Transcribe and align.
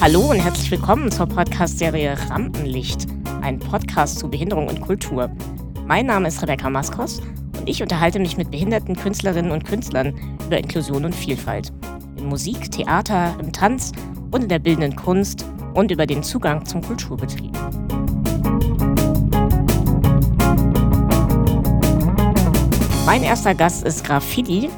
Hallo 0.00 0.30
und 0.30 0.38
herzlich 0.38 0.70
willkommen 0.70 1.12
zur 1.12 1.26
Podcast-Serie 1.26 2.16
Rampenlicht, 2.30 3.06
ein 3.42 3.58
Podcast 3.58 4.18
zu 4.18 4.30
Behinderung 4.30 4.68
und 4.68 4.80
Kultur. 4.80 5.30
Mein 5.86 6.06
Name 6.06 6.28
ist 6.28 6.40
Rebecca 6.40 6.70
Maskos 6.70 7.20
und 7.58 7.68
ich 7.68 7.82
unterhalte 7.82 8.18
mich 8.18 8.38
mit 8.38 8.50
behinderten 8.50 8.96
Künstlerinnen 8.96 9.52
und 9.52 9.66
Künstlern 9.66 10.14
über 10.46 10.56
Inklusion 10.56 11.04
und 11.04 11.14
Vielfalt. 11.14 11.70
In 12.16 12.26
Musik, 12.26 12.70
Theater, 12.70 13.36
im 13.40 13.52
Tanz 13.52 13.92
und 14.30 14.44
in 14.44 14.48
der 14.48 14.58
bildenden 14.58 14.96
Kunst 14.96 15.44
und 15.74 15.90
über 15.90 16.06
den 16.06 16.22
Zugang 16.22 16.64
zum 16.64 16.80
Kulturbetrieb. 16.80 17.52
Mein 23.10 23.24
erster 23.24 23.56
Gast 23.56 23.84
ist 23.84 24.04
Graf 24.04 24.24
Fidi. 24.24 24.70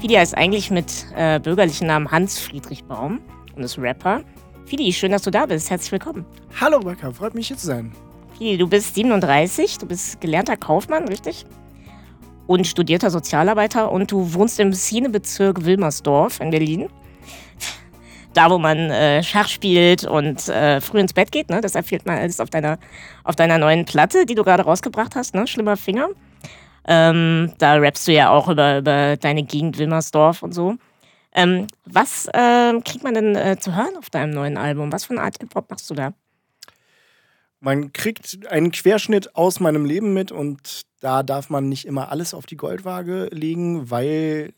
Fidi 0.00 0.14
heißt 0.14 0.36
eigentlich 0.36 0.68
mit 0.68 1.06
äh, 1.14 1.38
bürgerlichen 1.38 1.86
Namen 1.86 2.10
Hans 2.10 2.36
Friedrich 2.36 2.82
Baum 2.82 3.20
und 3.54 3.62
ist 3.62 3.78
Rapper. 3.78 4.22
Fidi, 4.66 4.92
schön, 4.92 5.12
dass 5.12 5.22
du 5.22 5.30
da 5.30 5.46
bist. 5.46 5.70
Herzlich 5.70 5.92
willkommen. 5.92 6.26
Hallo, 6.60 6.78
Rebecca. 6.78 7.12
Freut 7.12 7.36
mich, 7.36 7.46
hier 7.46 7.56
zu 7.56 7.68
sein. 7.68 7.92
Fidi, 8.36 8.58
du 8.58 8.66
bist 8.66 8.96
37, 8.96 9.78
du 9.78 9.86
bist 9.86 10.20
gelernter 10.20 10.56
Kaufmann, 10.56 11.06
richtig? 11.06 11.46
Und 12.48 12.66
studierter 12.66 13.10
Sozialarbeiter 13.10 13.92
und 13.92 14.10
du 14.10 14.34
wohnst 14.34 14.58
im 14.58 14.72
Szenebezirk 14.72 15.64
Wilmersdorf 15.64 16.40
in 16.40 16.50
Berlin. 16.50 16.88
Da, 18.32 18.50
wo 18.50 18.58
man 18.58 18.90
äh, 18.90 19.22
Schach 19.22 19.46
spielt 19.46 20.04
und 20.04 20.48
äh, 20.48 20.80
früh 20.80 20.98
ins 20.98 21.12
Bett 21.12 21.30
geht, 21.30 21.48
ne? 21.48 21.60
Das 21.60 21.76
empfiehlt 21.76 22.06
man 22.06 22.18
alles 22.18 22.40
auf 22.40 22.50
deiner, 22.50 22.80
auf 23.22 23.36
deiner 23.36 23.56
neuen 23.56 23.84
Platte, 23.84 24.26
die 24.26 24.34
du 24.34 24.42
gerade 24.42 24.64
rausgebracht 24.64 25.14
hast, 25.14 25.36
ne? 25.36 25.46
Schlimmer 25.46 25.76
Finger. 25.76 26.08
Ähm, 26.90 27.52
da 27.58 27.74
rappst 27.74 28.08
du 28.08 28.12
ja 28.12 28.30
auch 28.30 28.48
über, 28.48 28.78
über 28.78 29.18
deine 29.18 29.42
Gegend 29.42 29.78
Wilmersdorf 29.78 30.42
und 30.42 30.52
so. 30.54 30.76
Ähm, 31.32 31.66
was 31.84 32.26
äh, 32.32 32.80
kriegt 32.80 33.04
man 33.04 33.12
denn 33.12 33.36
äh, 33.36 33.58
zu 33.60 33.76
hören 33.76 33.96
auf 33.98 34.08
deinem 34.08 34.30
neuen 34.30 34.56
Album? 34.56 34.90
Was 34.90 35.04
für 35.04 35.12
eine 35.12 35.22
Art 35.22 35.36
Hip-Hop 35.38 35.70
machst 35.70 35.90
du 35.90 35.94
da? 35.94 36.14
Man 37.60 37.92
kriegt 37.92 38.46
einen 38.50 38.70
Querschnitt 38.70 39.36
aus 39.36 39.60
meinem 39.60 39.84
Leben 39.84 40.14
mit 40.14 40.32
und 40.32 40.86
da 41.00 41.22
darf 41.22 41.50
man 41.50 41.68
nicht 41.68 41.84
immer 41.84 42.10
alles 42.10 42.32
auf 42.32 42.46
die 42.46 42.56
Goldwaage 42.56 43.28
legen, 43.32 43.90
weil 43.90 44.54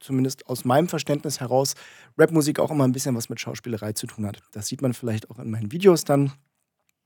zumindest 0.00 0.46
aus 0.46 0.64
meinem 0.64 0.88
Verständnis 0.88 1.40
heraus 1.40 1.74
Rapmusik 2.16 2.60
auch 2.60 2.70
immer 2.70 2.84
ein 2.84 2.92
bisschen 2.92 3.14
was 3.14 3.28
mit 3.28 3.40
Schauspielerei 3.40 3.92
zu 3.92 4.06
tun 4.06 4.26
hat. 4.26 4.40
Das 4.52 4.68
sieht 4.68 4.80
man 4.80 4.94
vielleicht 4.94 5.30
auch 5.30 5.38
in 5.38 5.50
meinen 5.50 5.70
Videos 5.70 6.04
dann, 6.04 6.32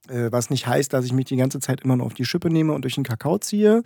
äh, 0.08 0.30
was 0.30 0.50
nicht 0.50 0.66
heißt, 0.66 0.92
dass 0.92 1.04
ich 1.04 1.12
mich 1.12 1.26
die 1.26 1.36
ganze 1.36 1.60
Zeit 1.60 1.80
immer 1.80 1.96
nur 1.96 2.06
auf 2.06 2.14
die 2.14 2.24
Schippe 2.24 2.50
nehme 2.50 2.72
und 2.72 2.82
durch 2.82 2.94
den 2.94 3.04
Kakao 3.04 3.38
ziehe. 3.38 3.82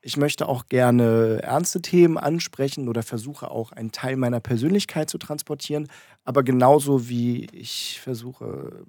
Ich 0.00 0.16
möchte 0.16 0.48
auch 0.48 0.66
gerne 0.68 1.40
ernste 1.42 1.82
Themen 1.82 2.18
ansprechen 2.18 2.88
oder 2.88 3.02
versuche 3.02 3.50
auch 3.50 3.72
einen 3.72 3.90
Teil 3.90 4.16
meiner 4.16 4.38
Persönlichkeit 4.40 5.10
zu 5.10 5.18
transportieren. 5.18 5.88
Aber 6.24 6.44
genauso 6.44 7.08
wie 7.08 7.46
ich 7.52 8.00
versuche, 8.00 8.84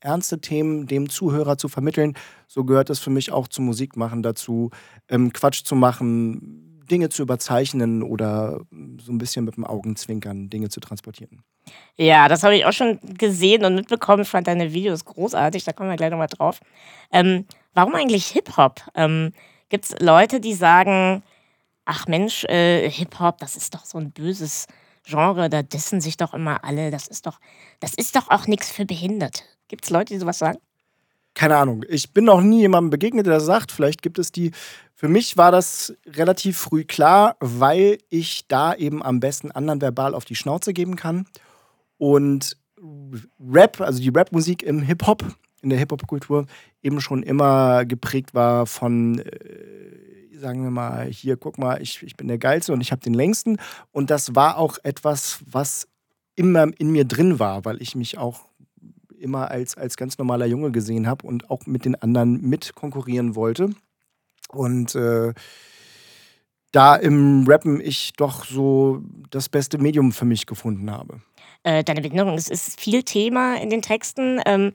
ernste 0.00 0.40
Themen 0.40 0.86
dem 0.86 1.08
Zuhörer 1.08 1.58
zu 1.58 1.68
vermitteln, 1.68 2.14
so 2.46 2.64
gehört 2.64 2.88
es 2.88 3.00
für 3.00 3.10
mich 3.10 3.32
auch 3.32 3.48
zum 3.48 3.64
Musikmachen 3.64 4.22
dazu, 4.22 4.70
ähm, 5.08 5.32
Quatsch 5.32 5.64
zu 5.64 5.74
machen, 5.74 6.78
Dinge 6.88 7.08
zu 7.08 7.22
überzeichnen 7.22 8.02
oder 8.02 8.60
so 9.00 9.12
ein 9.12 9.18
bisschen 9.18 9.44
mit 9.44 9.56
dem 9.56 9.64
Augenzwinkern 9.64 10.50
Dinge 10.50 10.68
zu 10.68 10.80
transportieren. 10.80 11.42
Ja, 11.96 12.28
das 12.28 12.42
habe 12.42 12.56
ich 12.56 12.64
auch 12.64 12.72
schon 12.72 12.98
gesehen 13.18 13.64
und 13.64 13.74
mitbekommen. 13.74 14.22
Ich 14.22 14.28
fand 14.28 14.46
deine 14.46 14.72
Videos 14.72 15.04
großartig, 15.04 15.64
da 15.64 15.72
kommen 15.72 15.90
wir 15.90 15.96
gleich 15.96 16.10
nochmal 16.10 16.28
drauf. 16.28 16.60
Ähm, 17.12 17.44
warum 17.74 17.94
eigentlich 17.94 18.28
Hip-Hop? 18.28 18.80
Ähm, 18.94 19.32
Gibt 19.68 19.84
es 19.86 19.94
Leute, 20.00 20.40
die 20.40 20.54
sagen, 20.54 21.22
ach 21.84 22.06
Mensch, 22.06 22.44
äh, 22.44 22.88
Hip-Hop, 22.90 23.38
das 23.38 23.56
ist 23.56 23.74
doch 23.74 23.84
so 23.84 23.98
ein 23.98 24.12
böses 24.12 24.66
Genre, 25.04 25.48
da 25.48 25.62
dissen 25.62 26.00
sich 26.00 26.16
doch 26.16 26.34
immer 26.34 26.64
alle, 26.64 26.90
das 26.90 27.08
ist 27.08 27.26
doch, 27.26 27.40
das 27.80 27.94
ist 27.94 28.14
doch 28.14 28.28
auch 28.28 28.46
nichts 28.46 28.70
für 28.70 28.84
Behinderte. 28.84 29.42
Gibt 29.68 29.84
es 29.84 29.90
Leute, 29.90 30.12
die 30.14 30.20
sowas 30.20 30.38
sagen? 30.38 30.58
Keine 31.34 31.56
Ahnung. 31.56 31.84
Ich 31.88 32.12
bin 32.12 32.24
noch 32.24 32.40
nie 32.40 32.60
jemandem 32.60 32.90
begegnet, 32.90 33.26
der 33.26 33.34
das 33.34 33.44
sagt. 33.44 33.70
Vielleicht 33.70 34.02
gibt 34.02 34.18
es 34.18 34.32
die. 34.32 34.50
Für 34.94 35.08
mich 35.08 35.36
war 35.36 35.52
das 35.52 35.94
relativ 36.04 36.58
früh 36.58 36.84
klar, 36.84 37.36
weil 37.38 37.98
ich 38.08 38.48
da 38.48 38.74
eben 38.74 39.02
am 39.02 39.20
besten 39.20 39.52
anderen 39.52 39.80
verbal 39.80 40.14
auf 40.14 40.24
die 40.24 40.34
Schnauze 40.34 40.72
geben 40.72 40.96
kann. 40.96 41.26
Und 41.96 42.56
Rap, 43.40 43.80
also 43.80 44.00
die 44.00 44.10
Rapmusik 44.12 44.62
im 44.62 44.82
Hip-Hop, 44.82 45.24
in 45.62 45.70
der 45.70 45.78
Hip-Hop-Kultur 45.78 46.46
eben 46.82 47.00
schon 47.00 47.22
immer 47.22 47.84
geprägt 47.84 48.34
war 48.34 48.66
von, 48.66 49.18
äh, 49.18 50.36
sagen 50.38 50.62
wir 50.62 50.70
mal, 50.70 51.06
hier, 51.06 51.36
guck 51.36 51.58
mal, 51.58 51.82
ich, 51.82 52.02
ich 52.02 52.16
bin 52.16 52.28
der 52.28 52.38
Geilste 52.38 52.72
und 52.72 52.80
ich 52.80 52.92
habe 52.92 53.02
den 53.02 53.14
längsten. 53.14 53.58
Und 53.92 54.10
das 54.10 54.34
war 54.34 54.58
auch 54.58 54.78
etwas, 54.82 55.40
was 55.50 55.88
immer 56.36 56.68
in 56.78 56.90
mir 56.90 57.04
drin 57.04 57.38
war, 57.38 57.64
weil 57.64 57.82
ich 57.82 57.94
mich 57.94 58.18
auch 58.18 58.48
immer 59.18 59.50
als, 59.50 59.76
als 59.76 59.96
ganz 59.96 60.16
normaler 60.18 60.46
Junge 60.46 60.70
gesehen 60.70 61.06
habe 61.06 61.26
und 61.26 61.50
auch 61.50 61.66
mit 61.66 61.84
den 61.84 61.96
anderen 61.96 62.40
mit 62.40 62.74
konkurrieren 62.74 63.34
wollte. 63.34 63.70
Und 64.48 64.94
äh, 64.94 65.34
da 66.72 66.96
im 66.96 67.44
Rappen 67.48 67.80
ich 67.80 68.12
doch 68.14 68.44
so 68.44 69.02
das 69.30 69.48
beste 69.48 69.78
Medium 69.78 70.12
für 70.12 70.24
mich 70.24 70.46
gefunden 70.46 70.90
habe. 70.90 71.20
Äh, 71.64 71.82
deine 71.84 72.00
Behinderung, 72.00 72.34
es 72.34 72.48
ist 72.48 72.80
viel 72.80 73.02
Thema 73.02 73.56
in 73.56 73.70
den 73.70 73.82
Texten. 73.82 74.40
Ähm, 74.46 74.72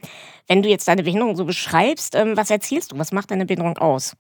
wenn 0.48 0.62
du 0.62 0.70
jetzt 0.70 0.88
deine 0.88 1.04
Behinderung 1.04 1.36
so 1.36 1.46
beschreibst, 1.46 2.16
ähm, 2.16 2.36
was 2.36 2.50
erzählst 2.50 2.92
du? 2.92 2.98
Was 2.98 3.12
macht 3.12 3.32
deine 3.32 3.46
Behinderung 3.46 3.78
aus? 3.78 4.16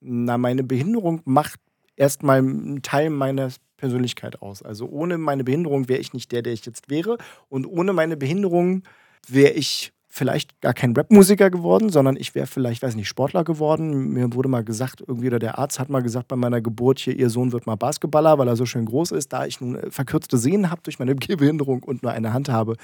Na, 0.00 0.38
meine 0.38 0.62
Behinderung 0.64 1.20
macht 1.24 1.60
erstmal 1.96 2.38
einen 2.38 2.82
Teil 2.82 3.10
meiner 3.10 3.50
Persönlichkeit 3.76 4.40
aus. 4.40 4.62
Also 4.62 4.86
ohne 4.86 5.18
meine 5.18 5.44
Behinderung 5.44 5.88
wäre 5.88 6.00
ich 6.00 6.12
nicht 6.12 6.32
der, 6.32 6.42
der 6.42 6.52
ich 6.52 6.64
jetzt 6.64 6.88
wäre. 6.88 7.18
Und 7.48 7.66
ohne 7.66 7.92
meine 7.92 8.16
Behinderung 8.16 8.82
wäre 9.28 9.52
ich 9.52 9.92
vielleicht 10.12 10.60
gar 10.60 10.74
kein 10.74 10.94
Rapmusiker 10.94 11.50
geworden, 11.50 11.88
sondern 11.88 12.16
ich 12.16 12.34
wäre 12.34 12.48
vielleicht, 12.48 12.82
weiß 12.82 12.96
nicht, 12.96 13.08
Sportler 13.08 13.44
geworden. 13.44 14.08
Mir 14.12 14.34
wurde 14.34 14.48
mal 14.48 14.64
gesagt, 14.64 15.04
irgendwie, 15.06 15.28
oder 15.28 15.38
der 15.38 15.58
Arzt 15.58 15.78
hat 15.78 15.88
mal 15.88 16.02
gesagt 16.02 16.26
bei 16.26 16.34
meiner 16.34 16.60
Geburt 16.60 16.98
hier, 16.98 17.16
ihr 17.16 17.30
Sohn 17.30 17.52
wird 17.52 17.66
mal 17.66 17.76
Basketballer, 17.76 18.36
weil 18.36 18.48
er 18.48 18.56
so 18.56 18.66
schön 18.66 18.86
groß 18.86 19.12
ist. 19.12 19.32
Da 19.32 19.46
ich 19.46 19.60
nun 19.60 19.76
äh, 19.76 19.90
verkürzte 19.90 20.36
Sehnen 20.36 20.70
habe 20.70 20.82
durch 20.82 20.98
meine 20.98 21.14
Gehbehinderung 21.16 21.84
und 21.84 22.02
nur 22.02 22.10
eine 22.10 22.32
Hand 22.32 22.48
habe, 22.48 22.76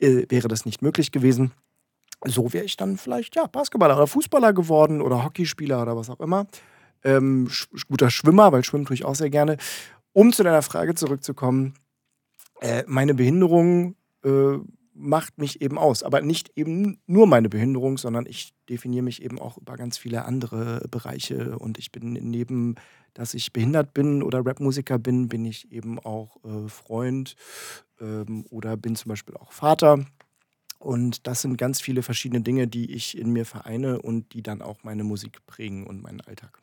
äh, 0.00 0.24
wäre 0.28 0.48
das 0.48 0.66
nicht 0.66 0.82
möglich 0.82 1.12
gewesen. 1.12 1.52
So 2.26 2.52
wäre 2.52 2.64
ich 2.64 2.76
dann 2.76 2.98
vielleicht, 2.98 3.36
ja, 3.36 3.46
Basketballer 3.46 3.96
oder 3.96 4.08
Fußballer 4.08 4.52
geworden 4.52 5.00
oder 5.00 5.24
Hockeyspieler 5.24 5.80
oder 5.80 5.96
was 5.96 6.10
auch 6.10 6.20
immer. 6.20 6.48
Ähm, 7.04 7.48
guter 7.88 8.10
Schwimmer, 8.10 8.50
weil 8.52 8.64
schwimmen 8.64 8.86
tue 8.86 8.94
ich 8.94 9.04
auch 9.04 9.14
sehr 9.14 9.30
gerne. 9.30 9.56
Um 10.12 10.32
zu 10.32 10.42
deiner 10.42 10.62
Frage 10.62 10.96
zurückzukommen, 10.96 11.74
äh, 12.60 12.82
meine 12.88 13.14
Behinderung 13.14 13.94
äh, 14.24 14.58
macht 15.00 15.38
mich 15.38 15.60
eben 15.60 15.78
aus. 15.78 16.02
Aber 16.02 16.20
nicht 16.20 16.52
eben 16.56 17.00
nur 17.06 17.26
meine 17.26 17.48
Behinderung, 17.48 17.98
sondern 17.98 18.26
ich 18.26 18.52
definiere 18.68 19.02
mich 19.02 19.22
eben 19.22 19.38
auch 19.38 19.58
über 19.58 19.76
ganz 19.76 19.98
viele 19.98 20.24
andere 20.24 20.86
Bereiche. 20.90 21.58
Und 21.58 21.78
ich 21.78 21.90
bin 21.90 22.12
neben, 22.12 22.76
dass 23.14 23.34
ich 23.34 23.52
behindert 23.52 23.94
bin 23.94 24.22
oder 24.22 24.44
Rapmusiker 24.44 24.98
bin, 24.98 25.28
bin 25.28 25.44
ich 25.44 25.72
eben 25.72 25.98
auch 25.98 26.36
äh, 26.44 26.68
Freund 26.68 27.34
ähm, 28.00 28.44
oder 28.50 28.76
bin 28.76 28.96
zum 28.96 29.08
Beispiel 29.08 29.36
auch 29.36 29.52
Vater. 29.52 30.04
Und 30.78 31.26
das 31.26 31.42
sind 31.42 31.58
ganz 31.58 31.80
viele 31.80 32.02
verschiedene 32.02 32.40
Dinge, 32.40 32.66
die 32.66 32.92
ich 32.92 33.18
in 33.18 33.32
mir 33.32 33.44
vereine 33.44 34.00
und 34.00 34.32
die 34.32 34.42
dann 34.42 34.62
auch 34.62 34.82
meine 34.82 35.04
Musik 35.04 35.44
prägen 35.46 35.86
und 35.86 36.02
meinen 36.02 36.22
Alltag. 36.22 36.58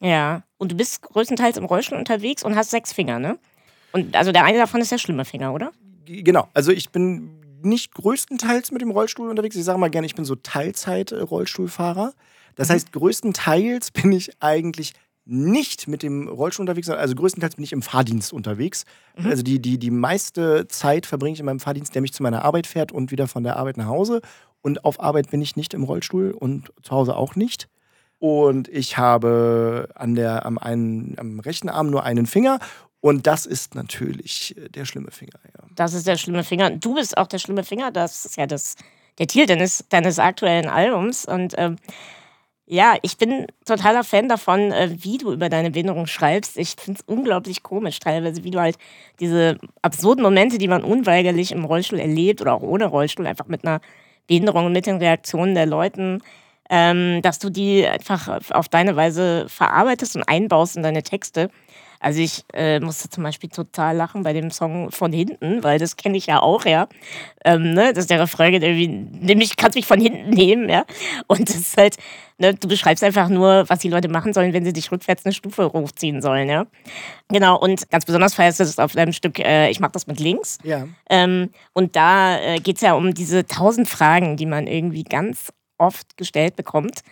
Ja, 0.00 0.44
und 0.56 0.72
du 0.72 0.76
bist 0.76 1.02
größtenteils 1.02 1.56
im 1.56 1.64
Rollstuhl 1.64 1.98
unterwegs 1.98 2.44
und 2.44 2.56
hast 2.56 2.70
sechs 2.70 2.92
Finger, 2.92 3.18
ne? 3.18 3.38
Und 3.92 4.16
also 4.16 4.32
der 4.32 4.44
eine 4.44 4.58
davon 4.58 4.80
ist 4.80 4.92
der 4.92 4.98
schlimme 4.98 5.24
Finger, 5.24 5.52
oder? 5.52 5.72
Genau, 6.06 6.48
also 6.54 6.72
ich 6.72 6.90
bin 6.90 7.38
nicht 7.62 7.94
größtenteils 7.94 8.72
mit 8.72 8.82
dem 8.82 8.90
Rollstuhl 8.90 9.28
unterwegs. 9.28 9.56
Ich 9.56 9.64
sage 9.64 9.78
mal 9.78 9.90
gerne, 9.90 10.06
ich 10.06 10.14
bin 10.14 10.24
so 10.24 10.34
Teilzeit-Rollstuhlfahrer. 10.34 12.14
Das 12.54 12.68
mhm. 12.68 12.72
heißt, 12.72 12.92
größtenteils 12.92 13.90
bin 13.90 14.12
ich 14.12 14.30
eigentlich 14.40 14.92
nicht 15.30 15.88
mit 15.88 16.02
dem 16.02 16.26
Rollstuhl 16.26 16.62
unterwegs, 16.62 16.88
also 16.88 17.14
größtenteils 17.14 17.56
bin 17.56 17.64
ich 17.64 17.72
im 17.72 17.82
Fahrdienst 17.82 18.32
unterwegs. 18.32 18.84
Mhm. 19.16 19.26
Also 19.26 19.42
die, 19.42 19.60
die, 19.60 19.78
die 19.78 19.90
meiste 19.90 20.66
Zeit 20.68 21.04
verbringe 21.04 21.34
ich 21.34 21.40
in 21.40 21.46
meinem 21.46 21.60
Fahrdienst, 21.60 21.94
der 21.94 22.00
mich 22.02 22.14
zu 22.14 22.22
meiner 22.22 22.44
Arbeit 22.44 22.66
fährt 22.66 22.92
und 22.92 23.10
wieder 23.10 23.28
von 23.28 23.44
der 23.44 23.56
Arbeit 23.56 23.76
nach 23.76 23.86
Hause. 23.86 24.22
Und 24.62 24.84
auf 24.84 25.00
Arbeit 25.00 25.30
bin 25.30 25.42
ich 25.42 25.54
nicht 25.54 25.74
im 25.74 25.84
Rollstuhl 25.84 26.30
und 26.30 26.72
zu 26.82 26.92
Hause 26.92 27.14
auch 27.14 27.36
nicht. 27.36 27.68
Und 28.18 28.68
ich 28.68 28.98
habe 28.98 29.90
an 29.94 30.14
der, 30.14 30.44
am, 30.44 30.58
einen, 30.58 31.14
am 31.18 31.38
rechten 31.40 31.68
Arm 31.68 31.90
nur 31.90 32.02
einen 32.02 32.26
Finger 32.26 32.58
und 33.00 33.26
das 33.26 33.46
ist 33.46 33.74
natürlich 33.74 34.56
äh, 34.56 34.68
der 34.68 34.84
schlimme 34.84 35.10
Finger, 35.10 35.38
ja. 35.44 35.64
Das 35.74 35.94
ist 35.94 36.06
der 36.06 36.16
schlimme 36.16 36.44
Finger. 36.44 36.70
Du 36.70 36.94
bist 36.94 37.16
auch 37.16 37.26
der 37.28 37.38
schlimme 37.38 37.64
Finger. 37.64 37.90
Das 37.90 38.24
ist 38.24 38.36
ja 38.36 38.46
das, 38.46 38.74
der 39.18 39.26
Titel 39.26 39.46
deines, 39.46 39.84
deines 39.88 40.18
aktuellen 40.18 40.68
Albums. 40.68 41.24
Und 41.24 41.54
ähm, 41.56 41.76
ja, 42.66 42.96
ich 43.02 43.16
bin 43.16 43.46
totaler 43.64 44.02
Fan 44.02 44.28
davon, 44.28 44.72
äh, 44.72 44.90
wie 44.98 45.18
du 45.18 45.32
über 45.32 45.48
deine 45.48 45.70
Behinderung 45.70 46.06
schreibst. 46.06 46.58
Ich 46.58 46.74
finde 46.78 47.00
es 47.00 47.06
unglaublich 47.06 47.62
komisch, 47.62 48.00
teilweise, 48.00 48.42
wie 48.42 48.50
du 48.50 48.60
halt 48.60 48.76
diese 49.20 49.58
absurden 49.82 50.22
Momente, 50.22 50.58
die 50.58 50.68
man 50.68 50.82
unweigerlich 50.82 51.52
im 51.52 51.64
Rollstuhl 51.64 52.00
erlebt 52.00 52.40
oder 52.40 52.54
auch 52.54 52.62
ohne 52.62 52.86
Rollstuhl, 52.86 53.26
einfach 53.26 53.46
mit 53.46 53.64
einer 53.64 53.80
Behinderung 54.26 54.66
und 54.66 54.72
mit 54.72 54.86
den 54.86 54.98
Reaktionen 54.98 55.54
der 55.54 55.66
Leuten, 55.66 56.20
ähm, 56.68 57.22
dass 57.22 57.38
du 57.38 57.50
die 57.50 57.86
einfach 57.86 58.40
auf 58.50 58.68
deine 58.68 58.96
Weise 58.96 59.46
verarbeitest 59.48 60.16
und 60.16 60.24
einbaust 60.24 60.76
in 60.76 60.82
deine 60.82 61.02
Texte. 61.02 61.50
Also 62.00 62.20
ich 62.20 62.44
äh, 62.54 62.78
musste 62.80 63.08
zum 63.08 63.24
Beispiel 63.24 63.50
total 63.50 63.96
lachen 63.96 64.22
bei 64.22 64.32
dem 64.32 64.50
Song 64.50 64.90
von 64.92 65.12
hinten, 65.12 65.64
weil 65.64 65.78
das 65.78 65.96
kenne 65.96 66.16
ich 66.16 66.26
ja 66.26 66.40
auch, 66.40 66.64
ja. 66.64 66.88
Ähm, 67.44 67.74
ne? 67.74 67.92
Das 67.92 68.04
ist 68.04 68.10
der 68.10 68.20
Refrain, 68.20 68.54
irgendwie, 68.54 68.88
nämlich 68.88 69.56
kannst 69.56 69.74
mich 69.74 69.86
von 69.86 70.00
hinten 70.00 70.30
nehmen, 70.30 70.68
ja. 70.68 70.84
Und 71.26 71.48
das 71.48 71.56
ist 71.56 71.76
halt, 71.76 71.96
ne, 72.38 72.54
du 72.54 72.68
beschreibst 72.68 73.02
einfach 73.02 73.28
nur, 73.28 73.64
was 73.68 73.80
die 73.80 73.88
Leute 73.88 74.08
machen 74.08 74.32
sollen, 74.32 74.52
wenn 74.52 74.64
sie 74.64 74.72
dich 74.72 74.92
rückwärts 74.92 75.24
eine 75.24 75.34
Stufe 75.34 75.72
hochziehen 75.72 76.22
sollen, 76.22 76.48
ja. 76.48 76.66
Genau, 77.28 77.58
und 77.58 77.90
ganz 77.90 78.04
besonders 78.04 78.34
feierst 78.34 78.60
du 78.60 78.64
das 78.64 78.78
auf 78.78 78.92
deinem 78.92 79.12
Stück, 79.12 79.40
äh, 79.40 79.68
ich 79.70 79.80
mach 79.80 79.90
das 79.90 80.06
mit 80.06 80.20
links. 80.20 80.58
Ja. 80.62 80.86
Ähm, 81.10 81.50
und 81.72 81.96
da 81.96 82.38
äh, 82.38 82.60
geht 82.60 82.76
es 82.76 82.82
ja 82.82 82.94
um 82.94 83.12
diese 83.12 83.44
tausend 83.46 83.88
Fragen, 83.88 84.36
die 84.36 84.46
man 84.46 84.68
irgendwie 84.68 85.02
ganz 85.02 85.52
oft 85.78 86.16
gestellt 86.16 86.54
bekommt 86.54 87.02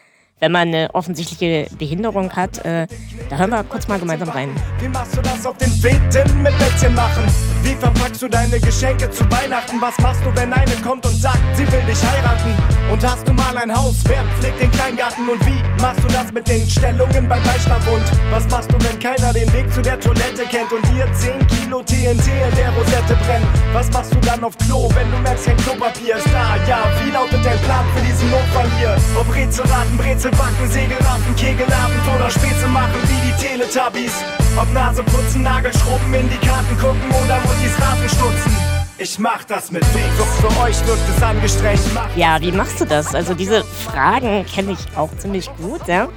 wenn 0.41 0.53
man 0.53 0.69
eine 0.69 0.95
offensichtliche 0.95 1.67
Behinderung 1.79 2.31
hat. 2.33 2.65
Äh, 2.65 2.87
da 3.31 3.39
hören 3.39 3.51
wir 3.51 3.65
kurz 3.65 3.89
mal 3.89 3.99
gemeinsam 3.99 4.29
rein. 4.29 4.51
Wie 4.81 4.89
machst 4.89 5.17
du 5.17 5.23
das 5.23 5.47
auf 5.47 5.57
den 5.57 5.71
Feten 5.71 6.43
mit 6.43 6.53
Lätzchen 6.59 6.95
machen? 6.95 7.25
Wie 7.63 7.75
verpackst 7.75 8.23
du 8.23 8.29
deine 8.29 8.61
Geschenke 8.61 9.11
zu 9.11 9.25
Weihnachten? 9.31 9.81
Was 9.81 9.99
machst 9.99 10.21
du, 10.25 10.31
wenn 10.37 10.53
eine 10.53 10.71
kommt 10.85 11.05
und 11.07 11.17
sagt, 11.17 11.41
sie 11.55 11.67
will 11.73 11.83
dich 11.89 11.99
heiraten? 12.05 12.55
Und 12.93 13.03
hast 13.03 13.27
du 13.27 13.33
mal 13.33 13.57
ein 13.57 13.75
Haus? 13.75 13.97
Wer 14.07 14.23
pflegt 14.39 14.61
den 14.61 14.71
Kleingarten? 14.71 15.29
Und 15.29 15.45
wie 15.47 15.61
machst 15.83 16.05
du 16.05 16.09
das 16.09 16.31
mit 16.33 16.47
den 16.47 16.69
Stellungen 16.69 17.29
beim 17.29 17.43
Beischlafhund? 17.43 18.05
Was 18.31 18.47
machst 18.49 18.71
du, 18.71 18.77
wenn 18.85 18.99
keiner 19.01 19.33
den 19.33 19.53
Weg 19.53 19.73
zu 19.73 19.83
der 19.83 19.99
Toilette 19.99 20.45
kennt 20.49 20.71
und 20.71 20.85
dir 20.93 21.09
10 21.13 21.47
Kilo 21.49 21.83
TNT 21.83 22.29
in 22.29 22.55
der 22.57 22.71
Rosette 22.77 23.17
brennen? 23.25 23.49
Was 23.73 23.91
machst 23.91 24.15
du 24.15 24.21
dann 24.21 24.45
auf 24.45 24.57
Klo, 24.59 24.89
wenn 24.95 25.11
du 25.11 25.19
merkst, 25.19 25.47
kein 25.47 25.57
Klopapier 25.57 26.17
ist 26.17 26.27
da? 26.27 26.57
Ja, 26.69 26.85
wie 27.03 27.11
lautet 27.11 27.45
dein 27.45 27.59
Plan 27.61 27.85
für 27.97 28.03
diesen 28.03 28.31
Notfall 28.31 28.71
hier? 28.79 28.97
Ob 29.19 29.35
Rätselraten, 29.35 29.97
Brezel 29.97 30.26
Brezel 30.31 30.89
backen, 30.99 31.37
Kegelabend 31.37 32.03
oder 32.15 32.31
Späße 32.31 32.67
machen 32.69 33.01
wie 33.05 33.31
die 33.31 33.47
Teletubbies. 33.47 34.13
Ob 34.57 34.73
Nase 34.73 35.03
putzen, 35.05 35.43
Nagelschrubben, 35.43 36.15
in 36.15 36.29
die 36.29 36.47
Karten 36.47 36.77
gucken 36.79 37.11
oder 37.11 37.39
Muttis 37.41 37.81
Raten 37.81 38.09
stutzen. 38.09 38.57
Ich 38.99 39.19
mach 39.19 39.45
das 39.45 39.71
mit 39.71 39.83
Weg. 39.95 40.05
Für, 40.17 40.49
für 40.49 40.61
euch 40.63 40.87
wird 40.87 40.99
es 41.15 41.23
angestrengt. 41.23 41.81
Ja, 42.17 42.41
wie 42.41 42.51
machst 42.51 42.81
du 42.81 42.87
das? 42.87 43.15
Also 43.15 43.35
diese 43.35 43.63
Fragen 43.63 44.45
kenne 44.47 44.73
ich 44.73 44.97
auch 44.97 45.15
ziemlich 45.19 45.51
gut. 45.59 45.87
Ja? 45.87 46.09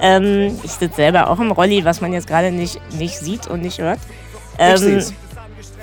Ähm, 0.00 0.58
ich 0.62 0.72
sitze 0.72 0.96
selber 0.96 1.30
auch 1.30 1.38
im 1.38 1.52
Rolli, 1.52 1.84
was 1.84 2.00
man 2.00 2.12
jetzt 2.12 2.26
gerade 2.26 2.50
nicht, 2.50 2.80
nicht 2.94 3.16
sieht 3.18 3.46
und 3.46 3.62
nicht 3.62 3.78
hört. 3.78 4.00
Ähm, 4.58 4.74
ich 4.74 4.80
seh's. 4.80 5.14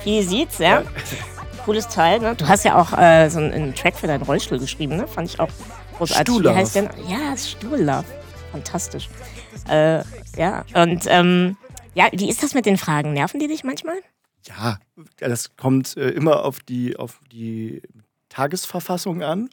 Viel 0.04 0.24
sieht's, 0.24 0.58
ja. 0.58 0.81
ja. 0.81 0.84
Cooles 1.64 1.88
Teil. 1.88 2.20
Ne? 2.20 2.36
Du 2.36 2.48
hast 2.48 2.66
ja 2.66 2.75
auch 2.75 2.98
äh, 2.98 3.30
so 3.30 3.40
einen, 3.40 3.54
einen 3.54 3.75
Track 3.75 3.96
für 3.96 4.08
deinen 4.08 4.24
Rollstuhl 4.24 4.60
geschrieben, 4.60 4.98
ne? 4.98 5.08
Fand 5.08 5.30
ich 5.30 5.40
auch 5.40 5.50
großartig. 5.94 6.34
Stuhlauf. 6.34 6.56
Wie 6.56 6.60
heißt 6.60 6.75
denn? 6.75 6.90
Ja, 7.07 7.38
Stuhlauf. 7.38 8.06
Fantastisch. 8.51 9.10
Äh, 9.68 10.04
ja, 10.38 10.66
und 10.75 11.06
ähm, 11.07 11.57
ja, 11.95 12.07
wie 12.12 12.30
ist 12.30 12.44
das 12.44 12.54
mit 12.54 12.66
den 12.66 12.78
Fragen? 12.78 13.13
Nerven 13.13 13.40
die 13.40 13.48
dich 13.48 13.63
manchmal? 13.63 13.95
Ja, 14.45 14.78
das 15.18 15.56
kommt 15.56 15.95
äh, 15.98 16.10
immer 16.10 16.44
auf 16.44 16.60
die, 16.60 16.98
auf 16.98 17.19
die 17.31 17.81
Tagesverfassung 18.30 19.24
an. 19.24 19.50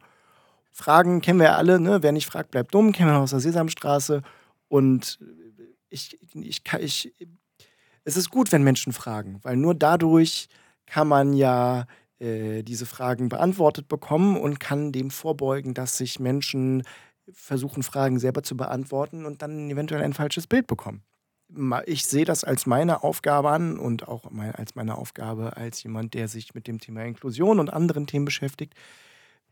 Fragen 0.73 1.21
kennen 1.21 1.39
wir 1.39 1.47
ja 1.47 1.57
alle, 1.57 1.81
ne? 1.81 2.03
Wer 2.03 2.13
nicht 2.13 2.27
fragt, 2.27 2.51
bleibt 2.51 2.75
dumm, 2.75 2.93
kennen 2.93 3.11
wir 3.11 3.19
aus 3.19 3.31
der 3.31 3.41
Sesamstraße. 3.41 4.23
Und 4.69 5.19
ich, 5.91 6.19
ich, 6.35 6.63
ich, 6.79 7.15
es 8.05 8.17
ist 8.17 8.31
gut, 8.31 8.53
wenn 8.53 8.63
Menschen 8.63 8.93
fragen, 8.93 9.41
weil 9.43 9.57
nur 9.57 9.75
dadurch 9.75 10.49
kann 10.87 11.09
man 11.09 11.33
ja 11.33 11.87
äh, 12.21 12.63
diese 12.63 12.87
Fragen 12.87 13.29
beantwortet 13.29 13.89
bekommen 13.89 14.37
und 14.37 14.61
kann 14.61 14.93
dem 14.93 15.11
vorbeugen, 15.11 15.75
dass 15.75 15.97
sich 15.97 16.21
Menschen 16.21 16.83
versuchen, 17.33 17.83
Fragen 17.83 18.19
selber 18.19 18.43
zu 18.43 18.57
beantworten 18.57 19.25
und 19.25 19.43
dann 19.43 19.71
eventuell 19.71 20.03
ein 20.03 20.13
falsches 20.13 20.47
Bild 20.47 20.67
bekommen. 20.67 21.03
Ich 21.87 22.07
sehe 22.07 22.25
das 22.25 22.45
als 22.45 22.67
meine 22.67 23.03
Aufgabe 23.03 23.51
an 23.51 23.79
und 23.79 24.07
auch 24.07 24.31
als 24.53 24.77
meine 24.77 24.97
Aufgabe 24.97 25.57
als 25.57 25.83
jemand, 25.83 26.15
der 26.15 26.29
sich 26.29 26.55
mit 26.55 26.69
dem 26.69 26.79
Thema 26.79 27.05
Inklusion 27.05 27.59
und 27.59 27.73
anderen 27.73 28.07
Themen 28.07 28.25
beschäftigt. 28.25 28.75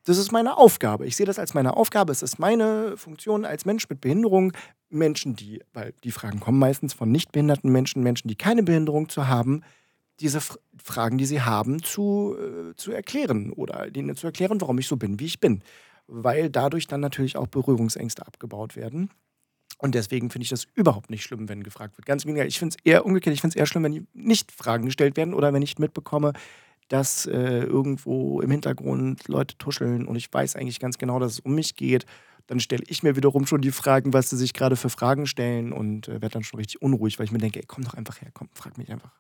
Das 0.04 0.16
ist 0.16 0.30
meine 0.30 0.56
Aufgabe. 0.56 1.06
Ich 1.06 1.16
sehe 1.16 1.26
das 1.26 1.38
als 1.38 1.54
meine 1.54 1.76
Aufgabe. 1.76 2.12
Es 2.12 2.22
ist 2.22 2.38
meine 2.38 2.96
Funktion 2.96 3.44
als 3.44 3.64
Mensch 3.64 3.88
mit 3.88 4.00
Behinderung, 4.00 4.52
Menschen, 4.90 5.34
die, 5.34 5.60
weil 5.72 5.92
die 6.04 6.12
Fragen 6.12 6.38
kommen 6.38 6.58
meistens 6.58 6.94
von 6.94 7.10
nicht 7.10 7.32
behinderten 7.32 7.72
Menschen, 7.72 8.02
Menschen, 8.02 8.28
die 8.28 8.36
keine 8.36 8.62
Behinderung 8.62 9.08
zu 9.08 9.26
haben, 9.26 9.62
diese 10.20 10.38
F 10.38 10.58
Fragen, 10.82 11.18
die 11.18 11.26
sie 11.26 11.42
haben, 11.42 11.82
zu, 11.82 12.36
äh, 12.38 12.74
zu 12.76 12.92
erklären 12.92 13.52
oder 13.52 13.90
denen 13.90 14.16
zu 14.16 14.26
erklären, 14.26 14.60
warum 14.60 14.78
ich 14.78 14.86
so 14.86 14.96
bin, 14.96 15.18
wie 15.20 15.26
ich 15.26 15.40
bin. 15.40 15.62
Weil 16.06 16.50
dadurch 16.50 16.86
dann 16.86 17.00
natürlich 17.00 17.36
auch 17.36 17.48
Berührungsängste 17.48 18.26
abgebaut 18.26 18.76
werden. 18.76 19.10
Und 19.78 19.94
deswegen 19.94 20.30
finde 20.30 20.44
ich 20.44 20.50
das 20.50 20.66
überhaupt 20.74 21.10
nicht 21.10 21.22
schlimm, 21.22 21.48
wenn 21.48 21.62
gefragt 21.62 21.96
wird. 21.98 22.06
Ganz 22.06 22.26
weniger. 22.26 22.46
Ich 22.46 22.58
finde 22.58 22.76
es 22.76 22.84
eher 22.84 23.06
umgekehrt, 23.06 23.34
ich 23.34 23.40
finde 23.40 23.54
es 23.54 23.56
eher 23.56 23.66
schlimm, 23.66 23.84
wenn 23.84 24.06
nicht 24.12 24.50
Fragen 24.50 24.86
gestellt 24.86 25.16
werden 25.16 25.34
oder 25.34 25.52
wenn 25.52 25.62
ich 25.62 25.78
mitbekomme, 25.78 26.32
dass 26.88 27.26
äh, 27.26 27.62
irgendwo 27.62 28.40
im 28.40 28.50
Hintergrund 28.50 29.28
Leute 29.28 29.56
tuscheln 29.58 30.06
und 30.06 30.16
ich 30.16 30.32
weiß 30.32 30.56
eigentlich 30.56 30.80
ganz 30.80 30.98
genau, 30.98 31.18
dass 31.18 31.32
es 31.32 31.40
um 31.40 31.54
mich 31.54 31.76
geht. 31.76 32.06
Dann 32.46 32.60
stelle 32.60 32.82
ich 32.88 33.02
mir 33.02 33.14
wiederum 33.14 33.46
schon 33.46 33.60
die 33.60 33.72
Fragen, 33.72 34.14
was 34.14 34.30
sie 34.30 34.36
sich 34.36 34.54
gerade 34.54 34.74
für 34.74 34.88
Fragen 34.88 35.26
stellen 35.26 35.72
und 35.72 36.08
äh, 36.08 36.12
werde 36.12 36.30
dann 36.30 36.44
schon 36.44 36.58
richtig 36.58 36.80
unruhig, 36.82 37.18
weil 37.18 37.26
ich 37.26 37.32
mir 37.32 37.38
denke, 37.38 37.60
ey, 37.60 37.66
komm 37.66 37.84
doch 37.84 37.94
einfach 37.94 38.20
her, 38.22 38.30
komm, 38.32 38.48
frag 38.54 38.78
mich 38.78 38.90
einfach. 38.90 39.12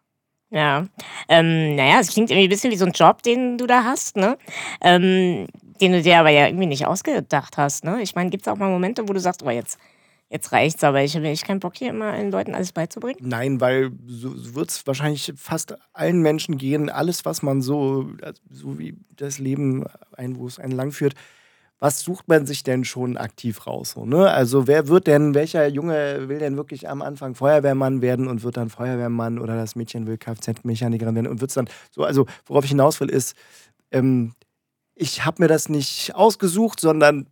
Ja, 0.50 0.86
ähm, 1.28 1.76
naja, 1.76 2.00
es 2.00 2.10
klingt 2.12 2.30
irgendwie 2.30 2.46
ein 2.46 2.50
bisschen 2.50 2.70
wie 2.72 2.76
so 2.76 2.86
ein 2.86 2.92
Job, 2.92 3.22
den 3.22 3.58
du 3.58 3.66
da 3.66 3.84
hast, 3.84 4.16
ne? 4.16 4.38
Ähm, 4.80 5.46
den 5.80 5.92
du 5.92 6.02
dir 6.02 6.18
aber 6.18 6.30
ja 6.30 6.46
irgendwie 6.46 6.66
nicht 6.66 6.86
ausgedacht 6.86 7.58
hast, 7.58 7.84
ne? 7.84 8.00
Ich 8.00 8.14
meine, 8.14 8.30
gibt 8.30 8.46
es 8.46 8.48
auch 8.48 8.56
mal 8.56 8.70
Momente, 8.70 9.06
wo 9.08 9.12
du 9.12 9.20
sagst, 9.20 9.42
oh, 9.42 9.50
jetzt, 9.50 9.78
jetzt 10.30 10.50
reicht's, 10.52 10.82
aber 10.84 11.02
ich 11.02 11.14
habe 11.16 11.28
echt 11.28 11.46
keinen 11.46 11.60
Bock, 11.60 11.76
hier 11.76 11.90
immer 11.90 12.12
allen 12.12 12.30
Leuten 12.30 12.54
alles 12.54 12.72
beizubringen? 12.72 13.18
Nein, 13.20 13.60
weil 13.60 13.90
so, 14.06 14.54
wird 14.54 14.70
es 14.70 14.86
wahrscheinlich 14.86 15.34
fast 15.36 15.74
allen 15.92 16.22
Menschen 16.22 16.56
gehen. 16.56 16.88
Alles, 16.88 17.26
was 17.26 17.42
man 17.42 17.60
so, 17.60 18.10
so 18.50 18.78
wie 18.78 18.96
das 19.16 19.38
Leben, 19.38 19.84
ein, 20.16 20.36
wo 20.36 20.46
es 20.46 20.58
einen 20.58 20.72
langführt, 20.72 21.14
was 21.80 22.00
sucht 22.00 22.26
man 22.28 22.46
sich 22.46 22.64
denn 22.64 22.84
schon 22.84 23.16
aktiv 23.16 23.66
raus? 23.66 23.92
So, 23.92 24.04
ne? 24.04 24.30
Also 24.30 24.66
wer 24.66 24.88
wird 24.88 25.06
denn, 25.06 25.34
welcher 25.34 25.66
Junge 25.68 26.28
will 26.28 26.38
denn 26.38 26.56
wirklich 26.56 26.88
am 26.88 27.02
Anfang 27.02 27.34
Feuerwehrmann 27.34 28.02
werden 28.02 28.26
und 28.28 28.42
wird 28.42 28.56
dann 28.56 28.70
Feuerwehrmann 28.70 29.38
oder 29.38 29.56
das 29.56 29.76
Mädchen 29.76 30.06
will 30.06 30.18
Kfz-Mechanikerin 30.18 31.14
werden 31.14 31.28
und 31.28 31.40
wird 31.40 31.50
es 31.50 31.54
dann 31.54 31.68
so, 31.90 32.04
also 32.04 32.26
worauf 32.46 32.64
ich 32.64 32.70
hinaus 32.70 33.00
will, 33.00 33.08
ist, 33.08 33.36
ähm, 33.92 34.32
ich 34.94 35.24
habe 35.24 35.42
mir 35.42 35.48
das 35.48 35.68
nicht 35.68 36.14
ausgesucht, 36.16 36.80
sondern 36.80 37.28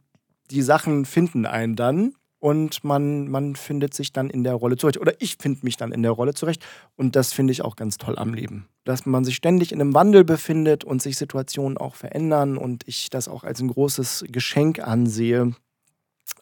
die 0.51 0.63
Sachen 0.63 1.05
finden 1.05 1.47
einen 1.47 1.75
dann 1.75 2.15
und 2.39 2.85
man, 2.85 3.29
man 3.29 3.57
findet 3.57 3.95
sich 3.95 4.13
dann 4.13 4.29
in 4.29 4.45
der 4.45 4.55
Rolle 4.55 4.77
zurecht. 4.77 5.01
Oder 5.01 5.15
ich 5.21 5.37
finde 5.41 5.61
mich 5.63 5.77
dann 5.77 5.93
in 5.93 6.03
der 6.03 6.13
Rolle 6.13 6.35
zurecht. 6.35 6.65
Und 6.95 7.17
das 7.17 7.33
finde 7.33 7.53
ich 7.53 7.63
auch 7.63 7.77
ganz 7.77 7.97
toll 7.97 8.19
am 8.19 8.35
Leben. 8.35 8.69
Dass 8.85 9.07
man 9.07 9.25
sich 9.25 9.37
ständig 9.37 9.73
in 9.73 9.81
einem 9.81 9.95
Wandel 9.95 10.25
befindet 10.25 10.85
und 10.85 11.01
sich 11.01 11.17
Situationen 11.17 11.79
auch 11.79 11.95
verändern 11.95 12.59
und 12.59 12.87
ich 12.87 13.11
das 13.11 13.29
auch 13.29 13.43
als 13.43 13.61
ein 13.61 13.69
großes 13.69 14.27
Geschenk 14.29 14.81
ansehe. 14.81 15.55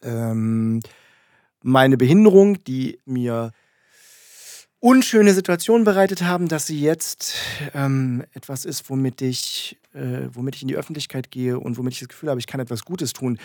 Ähm, 0.03 0.81
meine 1.63 1.97
Behinderung, 1.97 2.63
die 2.65 2.99
mir 3.05 3.53
unschöne 4.81 5.33
Situationen 5.33 5.85
bereitet 5.85 6.23
haben, 6.25 6.49
dass 6.49 6.67
sie 6.67 6.79
jetzt 6.79 7.37
ähm, 7.73 8.25
etwas 8.33 8.67
ist, 8.67 8.91
womit 8.91 9.23
ich, 9.23 9.79
äh, 9.95 10.29
womit 10.33 10.57
ich 10.57 10.63
in 10.63 10.69
die 10.69 10.77
Öffentlichkeit 10.77 11.31
gehe 11.31 11.59
und 11.59 11.79
womit 11.79 11.95
ich 11.95 12.01
das 12.01 12.09
Gefühl 12.09 12.29
habe, 12.29 12.41
ich 12.41 12.47
kann 12.47 12.61
etwas 12.61 12.85
Gutes 12.85 13.15
tun 13.15 13.39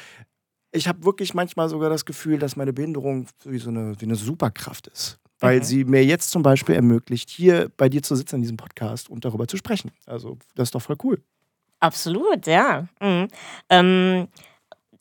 ich 0.72 0.88
habe 0.88 1.04
wirklich 1.04 1.34
manchmal 1.34 1.70
sogar 1.70 1.90
das 1.90 2.06
Gefühl, 2.06 2.38
dass 2.40 2.56
meine 2.56 2.74
Behinderung 2.74 3.28
wie 3.44 3.58
so 3.58 3.70
eine, 3.70 4.00
wie 4.00 4.06
eine 4.06 4.16
Superkraft 4.16 4.88
ist. 4.88 5.20
Weil 5.40 5.60
mhm. 5.60 5.64
sie 5.64 5.86
mir 5.86 6.04
jetzt 6.04 6.32
zum 6.32 6.44
Beispiel 6.44 6.76
ermöglicht, 6.76 7.30
hier 7.30 7.72
bei 7.78 7.88
dir 7.90 8.04
zu 8.04 8.16
sitzen 8.16 8.36
in 8.36 8.42
diesem 8.42 8.58
Podcast 8.58 9.10
und 9.10 9.24
darüber 9.24 9.48
zu 9.48 9.58
sprechen. 9.58 9.92
Also, 10.06 10.38
das 10.56 10.68
ist 10.68 10.76
doch 10.76 10.82
voll 10.82 10.98
cool. 11.04 11.22
Absolut, 11.80 12.46
ja. 12.46 12.88
Mhm. 13.00 13.28
Ähm, 13.70 14.28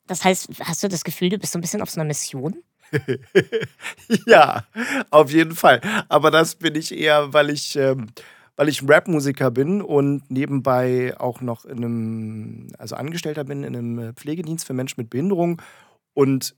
das 0.07 0.23
heißt, 0.23 0.47
hast 0.61 0.81
du 0.81 0.87
das 0.87 1.03
Gefühl, 1.03 1.29
du 1.29 1.37
bist 1.37 1.51
so 1.51 1.59
ein 1.59 1.61
bisschen 1.61 1.81
auf 1.81 1.89
so 1.89 1.99
einer 1.99 2.07
Mission? 2.07 2.63
ja, 4.25 4.63
auf 5.11 5.29
jeden 5.31 5.55
Fall. 5.55 5.81
Aber 6.07 6.31
das 6.31 6.55
bin 6.55 6.75
ich 6.75 6.97
eher, 6.97 7.31
weil 7.33 7.49
ich. 7.51 7.75
Ähm, 7.75 8.07
weil 8.59 8.67
ich 8.67 8.85
Rap-Musiker 8.85 9.51
bin 9.51 9.81
und 9.81 10.29
nebenbei 10.29 11.17
auch 11.17 11.39
noch 11.39 11.63
in 11.63 11.77
einem, 11.77 12.67
also 12.77 12.97
Angestellter 12.97 13.45
bin 13.45 13.63
in 13.63 13.73
einem 13.73 14.13
Pflegedienst 14.17 14.67
für 14.67 14.73
Menschen 14.73 14.99
mit 14.99 15.09
Behinderung 15.09 15.61
und 16.13 16.57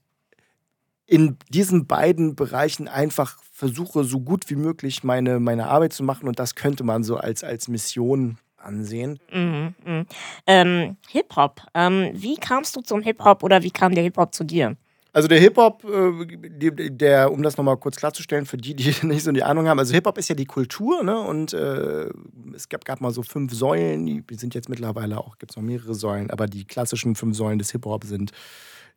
in 1.06 1.36
diesen 1.50 1.86
beiden 1.86 2.34
Bereichen 2.34 2.88
einfach 2.88 3.38
versuche, 3.52 4.02
so 4.02 4.18
gut 4.18 4.50
wie 4.50 4.56
möglich 4.56 5.04
meine, 5.04 5.38
meine 5.38 5.68
Arbeit 5.68 5.92
zu 5.92 6.02
machen 6.02 6.26
und 6.26 6.40
das 6.40 6.56
könnte 6.56 6.82
man 6.82 7.04
so 7.04 7.18
als, 7.18 7.44
als 7.44 7.68
Mission 7.68 8.36
ansehen. 8.56 9.20
Mhm, 9.32 9.74
mh. 9.84 10.04
ähm, 10.48 10.96
Hip-Hop. 11.08 11.60
Ähm, 11.72 12.10
wie 12.14 12.34
kamst 12.34 12.74
du 12.74 12.80
zum 12.80 13.02
Hip-Hop 13.02 13.44
oder 13.44 13.62
wie 13.62 13.70
kam 13.70 13.94
der 13.94 14.02
Hip-Hop 14.02 14.34
zu 14.34 14.42
dir? 14.42 14.76
Also 15.14 15.28
der 15.28 15.40
Hip-Hop, 15.40 15.84
äh, 15.84 16.90
der, 16.90 17.32
um 17.32 17.42
das 17.42 17.58
nochmal 17.58 17.76
kurz 17.76 17.96
klarzustellen, 17.96 18.46
für 18.46 18.56
die, 18.56 18.74
die 18.74 18.94
nicht 19.06 19.24
so 19.24 19.32
die 19.32 19.42
Ahnung 19.42 19.68
haben, 19.68 19.78
also 19.78 19.92
Hip-Hop 19.92 20.16
ist 20.16 20.28
ja 20.28 20.34
die 20.34 20.46
Kultur, 20.46 21.02
ne? 21.02 21.20
Und 21.20 21.52
äh, 21.52 22.08
es 22.54 22.68
gab, 22.68 22.84
gab 22.84 23.00
mal 23.00 23.12
so 23.12 23.22
fünf 23.22 23.52
Säulen, 23.52 24.06
die 24.06 24.34
sind 24.36 24.54
jetzt 24.54 24.70
mittlerweile 24.70 25.18
auch, 25.18 25.38
gibt 25.38 25.52
es 25.52 25.56
noch 25.56 25.62
mehrere 25.62 25.94
Säulen, 25.94 26.30
aber 26.30 26.46
die 26.46 26.64
klassischen 26.64 27.14
fünf 27.14 27.36
Säulen 27.36 27.58
des 27.58 27.72
Hip-Hop 27.72 28.04
sind 28.04 28.32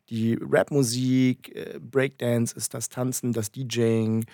die 0.10 0.36
Rap-Musik, 0.36 1.53
äh, 1.55 1.79
Breakdance 1.79 2.55
ist 2.55 2.74
das 2.74 2.89
Tanzen, 2.89 3.34
das 3.34 3.51
DJing, 3.51 4.25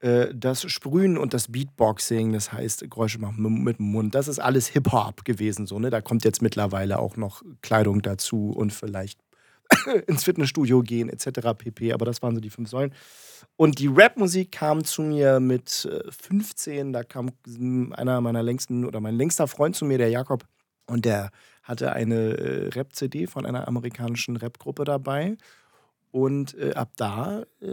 äh, 0.00 0.28
das 0.32 0.70
Sprühen 0.70 1.18
und 1.18 1.34
das 1.34 1.50
Beatboxing, 1.50 2.34
das 2.34 2.52
heißt 2.52 2.88
Geräusche 2.88 3.18
machen 3.18 3.64
mit 3.64 3.78
dem 3.78 3.86
Mund, 3.86 4.14
das 4.14 4.28
ist 4.28 4.38
alles 4.38 4.68
Hip-Hop 4.68 5.24
gewesen. 5.24 5.66
So, 5.66 5.78
ne? 5.80 5.90
Da 5.90 6.00
kommt 6.00 6.24
jetzt 6.24 6.42
mittlerweile 6.42 6.98
auch 6.98 7.16
noch 7.16 7.42
Kleidung 7.62 8.02
dazu 8.02 8.50
und 8.50 8.72
vielleicht 8.72 9.18
ins 10.06 10.24
Fitnessstudio 10.24 10.82
gehen 10.82 11.08
etc. 11.08 11.54
pp. 11.56 11.92
Aber 11.92 12.04
das 12.04 12.22
waren 12.22 12.34
so 12.34 12.40
die 12.40 12.50
fünf 12.50 12.68
Säulen. 12.68 12.94
Und 13.56 13.78
die 13.78 13.86
Rap-Musik 13.86 14.52
kam 14.52 14.84
zu 14.84 15.02
mir 15.02 15.40
mit 15.40 15.88
15. 16.08 16.88
Äh, 16.88 16.92
da 16.92 17.02
kam 17.02 17.32
einer 17.92 18.20
meiner 18.20 18.42
längsten 18.42 18.84
oder 18.84 19.00
mein 19.00 19.16
längster 19.16 19.46
Freund 19.46 19.76
zu 19.76 19.84
mir, 19.84 19.98
der 19.98 20.10
Jakob. 20.10 20.44
Und 20.86 21.04
der 21.04 21.30
hatte 21.62 21.92
eine 21.92 22.36
äh, 22.36 22.68
Rap-CD 22.68 23.26
von 23.26 23.44
einer 23.44 23.66
amerikanischen 23.66 24.36
Rap-Gruppe 24.36 24.84
dabei. 24.84 25.36
Und 26.12 26.56
äh, 26.56 26.72
ab 26.74 26.92
da 26.96 27.42
äh, 27.60 27.66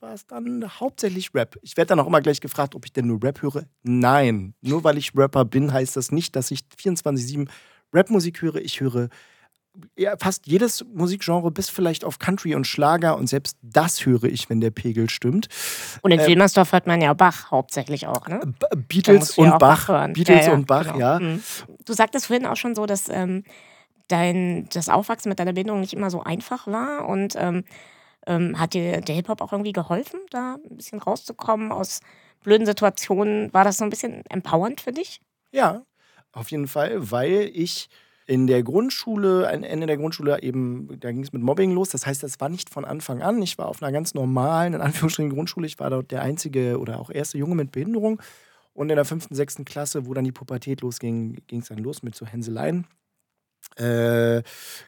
war 0.00 0.14
es 0.14 0.26
dann 0.26 0.80
hauptsächlich 0.80 1.34
Rap. 1.34 1.58
Ich 1.62 1.76
werde 1.76 1.90
dann 1.90 2.00
auch 2.00 2.06
immer 2.06 2.22
gleich 2.22 2.40
gefragt, 2.40 2.74
ob 2.74 2.86
ich 2.86 2.92
denn 2.92 3.06
nur 3.06 3.22
Rap 3.22 3.42
höre. 3.42 3.64
Nein, 3.82 4.54
nur 4.62 4.84
weil 4.84 4.96
ich 4.96 5.14
Rapper 5.16 5.44
bin, 5.44 5.72
heißt 5.72 5.96
das 5.96 6.12
nicht, 6.12 6.34
dass 6.36 6.50
ich 6.50 6.60
24-7 6.78 7.48
Rap-Musik 7.92 8.40
höre. 8.40 8.56
Ich 8.56 8.80
höre 8.80 9.08
fast 10.18 10.46
jedes 10.46 10.84
Musikgenre, 10.92 11.50
bis 11.50 11.68
vielleicht 11.68 12.04
auf 12.04 12.18
Country 12.18 12.54
und 12.54 12.66
Schlager 12.66 13.16
und 13.16 13.26
selbst 13.26 13.56
das 13.62 14.04
höre 14.04 14.24
ich, 14.24 14.50
wenn 14.50 14.60
der 14.60 14.70
Pegel 14.70 15.08
stimmt. 15.08 15.48
Und 16.02 16.10
in 16.12 16.20
ähm, 16.20 16.26
Wilmersdorf 16.26 16.72
hört 16.72 16.86
man 16.86 17.00
ja 17.00 17.12
Bach 17.14 17.50
hauptsächlich 17.50 18.06
auch, 18.06 18.28
ne? 18.28 18.40
Beatles 18.88 19.38
und 19.38 19.58
Bach. 19.58 19.86
Bach 19.86 20.08
Beatles 20.12 20.46
ja, 20.46 20.46
ja, 20.48 20.52
und 20.52 20.66
Bach, 20.66 20.84
genau. 20.84 20.98
ja. 20.98 21.18
Mhm. 21.18 21.42
Du 21.84 21.92
sagtest 21.92 22.26
vorhin 22.26 22.46
auch 22.46 22.56
schon 22.56 22.74
so, 22.74 22.86
dass 22.86 23.08
ähm, 23.08 23.44
dein, 24.08 24.68
das 24.72 24.88
Aufwachsen 24.88 25.30
mit 25.30 25.38
deiner 25.38 25.54
Bindung 25.54 25.80
nicht 25.80 25.94
immer 25.94 26.10
so 26.10 26.22
einfach 26.22 26.66
war 26.66 27.08
und 27.08 27.34
ähm, 27.36 27.64
ähm, 28.26 28.58
hat 28.58 28.74
dir 28.74 29.00
der 29.00 29.14
Hip-Hop 29.14 29.40
auch 29.40 29.52
irgendwie 29.52 29.72
geholfen, 29.72 30.20
da 30.30 30.56
ein 30.70 30.76
bisschen 30.76 31.00
rauszukommen 31.00 31.72
aus 31.72 32.00
blöden 32.44 32.66
Situationen? 32.66 33.52
War 33.52 33.64
das 33.64 33.78
so 33.78 33.84
ein 33.84 33.90
bisschen 33.90 34.24
empowernd 34.28 34.80
für 34.80 34.92
dich? 34.92 35.20
Ja, 35.50 35.82
auf 36.32 36.50
jeden 36.50 36.68
Fall, 36.68 37.10
weil 37.10 37.50
ich 37.52 37.88
in 38.26 38.46
der 38.46 38.62
Grundschule, 38.62 39.46
Ende 39.46 39.86
der 39.86 39.96
Grundschule 39.96 40.42
eben, 40.42 41.00
da 41.00 41.10
ging 41.10 41.22
es 41.22 41.32
mit 41.32 41.42
Mobbing 41.42 41.72
los. 41.72 41.90
Das 41.90 42.06
heißt, 42.06 42.22
das 42.22 42.40
war 42.40 42.48
nicht 42.48 42.70
von 42.70 42.84
Anfang 42.84 43.20
an. 43.22 43.42
Ich 43.42 43.58
war 43.58 43.66
auf 43.66 43.82
einer 43.82 43.92
ganz 43.92 44.14
normalen, 44.14 44.74
in 44.74 44.80
Anführungsstrichen, 44.80 45.32
Grundschule. 45.32 45.66
Ich 45.66 45.78
war 45.78 45.90
dort 45.90 46.10
der 46.10 46.22
einzige 46.22 46.78
oder 46.78 47.00
auch 47.00 47.10
erste 47.10 47.38
Junge 47.38 47.54
mit 47.54 47.72
Behinderung. 47.72 48.20
Und 48.74 48.90
in 48.90 48.96
der 48.96 49.04
fünften, 49.04 49.34
sechsten 49.34 49.64
Klasse, 49.64 50.06
wo 50.06 50.14
dann 50.14 50.24
die 50.24 50.32
Pubertät 50.32 50.80
losging, 50.80 51.42
ging 51.46 51.60
es 51.60 51.68
dann 51.68 51.78
los 51.78 52.02
mit 52.02 52.14
so 52.14 52.24
Hänseleien. 52.26 52.86
Äh, 53.76 54.42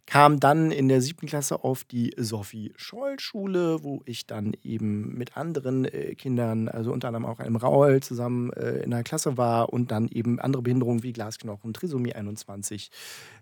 kam 0.07 0.41
dann 0.41 0.71
in 0.71 0.89
der 0.89 1.01
siebten 1.01 1.27
Klasse 1.27 1.65
auf 1.65 1.85
die 1.85 2.13
Sophie-Scholl-Schule, 2.17 3.83
wo 3.83 4.03
ich 4.05 4.27
dann 4.27 4.53
eben 4.63 5.17
mit 5.17 5.37
anderen 5.37 5.87
äh, 5.87 6.15
Kindern, 6.15 6.69
also 6.69 6.93
unter 6.93 7.09
anderem 7.09 7.25
auch 7.25 7.41
einem 7.41 7.57
Raul, 7.57 8.01
zusammen 8.01 8.53
äh, 8.53 8.83
in 8.83 8.91
der 8.91 9.03
Klasse 9.03 9.39
war 9.39 9.73
und 9.73 9.91
dann 9.91 10.09
eben 10.09 10.39
andere 10.39 10.63
Behinderungen 10.63 11.03
wie 11.03 11.13
Glasknochen, 11.13 11.73
Trisomie 11.73 12.15
21, 12.15 12.91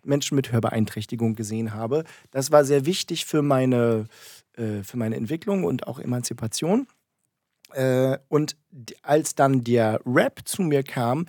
Menschen 0.04 0.36
mit 0.36 0.52
Hörbeeinträchtigung 0.52 1.34
gesehen 1.34 1.74
habe. 1.74 2.04
Das 2.30 2.52
war 2.52 2.64
sehr 2.64 2.86
wichtig 2.86 3.24
für 3.24 3.42
meine, 3.42 4.06
äh, 4.56 4.82
für 4.82 4.96
meine 4.96 5.16
Entwicklung 5.16 5.64
und 5.64 5.86
auch 5.86 5.98
Emanzipation. 5.98 6.86
Äh, 7.72 8.18
und 8.28 8.56
als 9.02 9.34
dann 9.34 9.64
der 9.64 10.00
Rap 10.06 10.40
zu 10.44 10.62
mir 10.62 10.82
kam, 10.82 11.26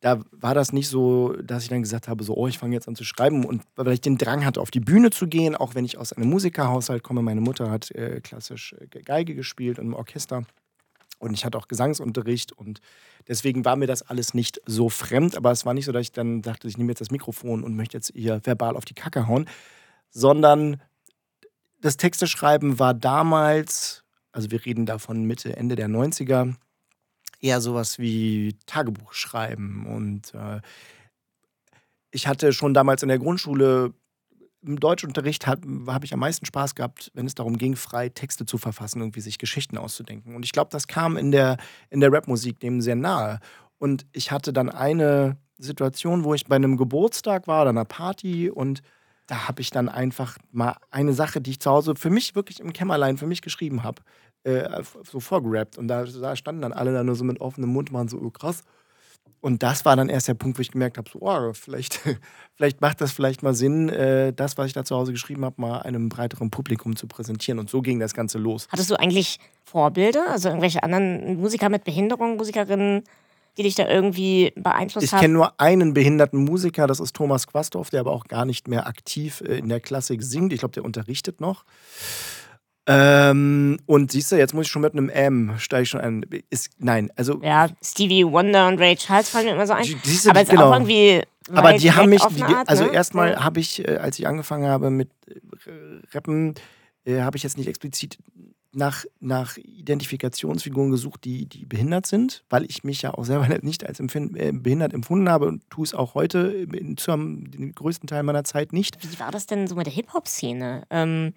da 0.00 0.20
war 0.30 0.54
das 0.54 0.72
nicht 0.72 0.88
so, 0.88 1.34
dass 1.42 1.64
ich 1.64 1.68
dann 1.68 1.82
gesagt 1.82 2.08
habe, 2.08 2.24
so, 2.24 2.34
oh, 2.34 2.46
ich 2.46 2.58
fange 2.58 2.74
jetzt 2.74 2.88
an 2.88 2.96
zu 2.96 3.04
schreiben 3.04 3.44
und 3.44 3.62
weil 3.76 3.92
ich 3.92 4.00
den 4.00 4.16
Drang 4.16 4.44
hatte, 4.46 4.60
auf 4.60 4.70
die 4.70 4.80
Bühne 4.80 5.10
zu 5.10 5.26
gehen, 5.26 5.54
auch 5.54 5.74
wenn 5.74 5.84
ich 5.84 5.98
aus 5.98 6.12
einem 6.12 6.30
Musikerhaushalt 6.30 7.02
komme. 7.02 7.22
Meine 7.22 7.42
Mutter 7.42 7.70
hat 7.70 7.90
äh, 7.90 8.20
klassisch 8.20 8.74
äh, 8.80 8.86
Geige 9.02 9.34
gespielt 9.34 9.78
und 9.78 9.86
im 9.86 9.94
Orchester 9.94 10.44
und 11.20 11.34
ich 11.34 11.44
hatte 11.44 11.58
auch 11.58 11.68
Gesangsunterricht 11.68 12.52
und 12.52 12.80
deswegen 13.28 13.64
war 13.66 13.76
mir 13.76 13.86
das 13.86 14.02
alles 14.02 14.32
nicht 14.32 14.60
so 14.64 14.88
fremd, 14.88 15.36
aber 15.36 15.50
es 15.50 15.66
war 15.66 15.74
nicht 15.74 15.84
so, 15.84 15.92
dass 15.92 16.02
ich 16.02 16.12
dann 16.12 16.40
dachte, 16.40 16.66
ich 16.66 16.78
nehme 16.78 16.90
jetzt 16.90 17.02
das 17.02 17.10
Mikrofon 17.10 17.62
und 17.62 17.76
möchte 17.76 17.98
jetzt 17.98 18.10
hier 18.14 18.40
verbal 18.44 18.74
auf 18.74 18.86
die 18.86 18.94
Kacke 18.94 19.28
hauen, 19.28 19.46
sondern 20.08 20.80
das 21.82 21.98
Texteschreiben 21.98 22.78
war 22.78 22.94
damals, 22.94 24.02
also 24.32 24.50
wir 24.50 24.64
reden 24.64 24.86
davon 24.86 25.24
Mitte, 25.24 25.56
Ende 25.56 25.76
der 25.76 25.88
90er, 25.88 26.54
eher 27.40 27.60
sowas 27.60 27.98
wie 27.98 28.56
Tagebuch 28.66 29.12
schreiben. 29.12 29.86
Und 29.86 30.34
äh, 30.34 30.60
ich 32.10 32.26
hatte 32.26 32.52
schon 32.52 32.74
damals 32.74 33.02
in 33.02 33.08
der 33.08 33.18
Grundschule 33.18 33.94
im 34.62 34.78
Deutschunterricht 34.78 35.46
habe 35.46 35.66
hab 35.86 36.04
ich 36.04 36.12
am 36.12 36.20
meisten 36.20 36.44
Spaß 36.44 36.74
gehabt, 36.74 37.10
wenn 37.14 37.26
es 37.26 37.34
darum 37.34 37.56
ging, 37.56 37.76
frei 37.76 38.10
Texte 38.10 38.44
zu 38.44 38.58
verfassen, 38.58 39.00
irgendwie 39.00 39.20
sich 39.20 39.38
Geschichten 39.38 39.78
auszudenken. 39.78 40.34
Und 40.34 40.44
ich 40.44 40.52
glaube, 40.52 40.68
das 40.70 40.86
kam 40.86 41.16
in 41.16 41.30
der, 41.30 41.56
in 41.88 42.00
der 42.00 42.12
Rapmusik 42.12 42.60
dem 42.60 42.82
sehr 42.82 42.96
nahe. 42.96 43.40
Und 43.78 44.06
ich 44.12 44.30
hatte 44.30 44.52
dann 44.52 44.68
eine 44.68 45.38
Situation, 45.56 46.24
wo 46.24 46.34
ich 46.34 46.46
bei 46.46 46.56
einem 46.56 46.76
Geburtstag 46.76 47.46
war 47.46 47.62
oder 47.62 47.70
einer 47.70 47.84
Party 47.84 48.50
und 48.50 48.82
da 49.26 49.46
habe 49.46 49.62
ich 49.62 49.70
dann 49.70 49.88
einfach 49.88 50.36
mal 50.50 50.76
eine 50.90 51.12
Sache, 51.12 51.40
die 51.40 51.52
ich 51.52 51.60
zu 51.60 51.70
Hause 51.70 51.94
für 51.94 52.10
mich 52.10 52.34
wirklich 52.34 52.60
im 52.60 52.72
Kämmerlein 52.72 53.16
für 53.16 53.28
mich 53.28 53.42
geschrieben 53.42 53.84
habe, 53.84 54.02
äh, 54.44 54.82
so 55.10 55.20
vorgerappt. 55.20 55.78
Und 55.78 55.88
da, 55.88 56.04
da, 56.04 56.36
standen 56.36 56.62
dann 56.62 56.72
alle 56.72 56.92
da 56.92 57.02
nur 57.02 57.14
so 57.14 57.24
mit 57.24 57.40
offenem 57.40 57.70
Mund, 57.70 57.92
waren 57.92 58.08
so, 58.08 58.18
oh 58.18 58.30
krass. 58.30 58.62
Und 59.40 59.62
das 59.62 59.86
war 59.86 59.96
dann 59.96 60.10
erst 60.10 60.28
der 60.28 60.34
Punkt, 60.34 60.58
wo 60.58 60.60
ich 60.60 60.70
gemerkt 60.70 60.98
habe, 60.98 61.08
so, 61.08 61.20
oh, 61.22 61.52
vielleicht, 61.54 62.00
vielleicht 62.56 62.80
macht 62.80 63.00
das 63.00 63.12
vielleicht 63.12 63.42
mal 63.42 63.54
Sinn, 63.54 63.88
äh, 63.88 64.32
das, 64.32 64.58
was 64.58 64.66
ich 64.66 64.72
da 64.72 64.84
zu 64.84 64.96
Hause 64.96 65.12
geschrieben 65.12 65.44
habe, 65.44 65.60
mal 65.60 65.80
einem 65.80 66.08
breiteren 66.08 66.50
Publikum 66.50 66.96
zu 66.96 67.06
präsentieren. 67.06 67.58
Und 67.58 67.70
so 67.70 67.80
ging 67.80 67.98
das 67.98 68.14
Ganze 68.14 68.38
los. 68.38 68.68
Hattest 68.70 68.90
du 68.90 68.98
eigentlich 68.98 69.38
Vorbilder, 69.64 70.26
also 70.30 70.48
irgendwelche 70.48 70.82
anderen 70.82 71.40
Musiker 71.40 71.68
mit 71.68 71.84
Behinderung, 71.84 72.36
Musikerinnen, 72.36 73.02
die 73.56 73.62
dich 73.62 73.74
da 73.74 73.88
irgendwie 73.88 74.52
beeinflusst 74.56 75.04
ich 75.04 75.12
haben? 75.12 75.18
Ich 75.18 75.22
kenne 75.22 75.34
nur 75.34 75.58
einen 75.58 75.94
behinderten 75.94 76.44
Musiker, 76.44 76.86
das 76.86 77.00
ist 77.00 77.16
Thomas 77.16 77.46
Quastorf, 77.46 77.90
der 77.90 78.00
aber 78.00 78.12
auch 78.12 78.24
gar 78.24 78.44
nicht 78.44 78.68
mehr 78.68 78.86
aktiv 78.86 79.40
äh, 79.40 79.58
in 79.58 79.68
der 79.68 79.80
Klassik 79.80 80.22
singt. 80.22 80.52
Ich 80.52 80.60
glaube, 80.60 80.72
der 80.72 80.84
unterrichtet 80.84 81.40
noch. 81.40 81.64
Ähm, 82.86 83.78
und 83.86 84.10
siehst 84.10 84.32
du, 84.32 84.36
jetzt 84.36 84.54
muss 84.54 84.66
ich 84.66 84.72
schon 84.72 84.82
mit 84.82 84.92
einem 84.92 85.08
M, 85.08 85.54
steige 85.58 85.82
ich 85.82 85.88
schon 85.90 86.00
ein. 86.00 86.24
Ist, 86.48 86.70
nein, 86.78 87.10
also. 87.16 87.40
Ja, 87.42 87.68
Stevie 87.82 88.24
Wonder 88.24 88.68
und 88.68 88.78
Ray 88.78 88.96
Charles 88.96 89.28
fallen 89.28 89.46
mir 89.46 89.52
immer 89.52 89.66
so 89.66 89.74
ein. 89.74 89.84
Du, 89.84 90.30
aber 90.30 90.40
es 90.40 90.48
genau. 90.48 90.70
auch 90.70 90.72
irgendwie. 90.74 91.22
Aber 91.52 91.72
die 91.72 91.92
haben 91.92 92.10
mich, 92.10 92.22
die, 92.22 92.42
also 92.42 92.84
ne? 92.84 92.92
erstmal 92.92 93.32
ja. 93.32 93.44
habe 93.44 93.60
ich, 93.60 93.86
äh, 93.86 93.96
als 93.96 94.18
ich 94.18 94.26
angefangen 94.26 94.68
habe 94.68 94.90
mit 94.90 95.10
äh, 95.26 95.34
Rappen, 96.14 96.54
äh, 97.04 97.20
habe 97.20 97.36
ich 97.36 97.42
jetzt 97.42 97.58
nicht 97.58 97.66
explizit 97.66 98.18
nach, 98.72 99.04
nach 99.18 99.56
Identifikationsfiguren 99.56 100.90
gesucht, 100.90 101.24
die, 101.24 101.46
die 101.46 101.66
behindert 101.66 102.06
sind, 102.06 102.44
weil 102.50 102.64
ich 102.64 102.84
mich 102.84 103.02
ja 103.02 103.14
auch 103.14 103.24
selber 103.24 103.48
nicht 103.62 103.86
als 103.86 104.00
empfind, 104.00 104.36
äh, 104.36 104.52
behindert 104.52 104.94
empfunden 104.94 105.28
habe 105.28 105.46
und 105.46 105.68
tue 105.70 105.84
es 105.84 105.94
auch 105.94 106.14
heute 106.14 106.66
in, 106.72 106.96
zu 106.96 107.12
einem, 107.12 107.50
den 107.50 107.72
größten 107.72 108.06
Teil 108.06 108.22
meiner 108.22 108.44
Zeit 108.44 108.72
nicht. 108.72 108.98
Wie 109.02 109.18
war 109.18 109.30
das 109.30 109.46
denn 109.46 109.66
so 109.66 109.74
mit 109.74 109.86
der 109.86 109.92
Hip-Hop-Szene? 109.92 110.84
Ähm, 110.90 111.32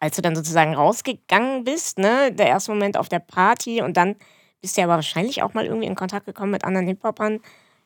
als 0.00 0.16
du 0.16 0.22
dann 0.22 0.36
sozusagen 0.36 0.74
rausgegangen 0.74 1.64
bist, 1.64 1.98
ne, 1.98 2.32
der 2.32 2.46
erste 2.46 2.72
Moment 2.72 2.96
auf 2.96 3.08
der 3.08 3.18
Party 3.18 3.82
und 3.82 3.96
dann 3.96 4.16
bist 4.60 4.76
du 4.76 4.80
ja 4.80 4.86
aber 4.86 4.94
wahrscheinlich 4.94 5.42
auch 5.42 5.54
mal 5.54 5.66
irgendwie 5.66 5.86
in 5.86 5.94
Kontakt 5.94 6.26
gekommen 6.26 6.52
mit 6.52 6.64
anderen 6.64 6.86
Hip-Hopern. 6.86 7.40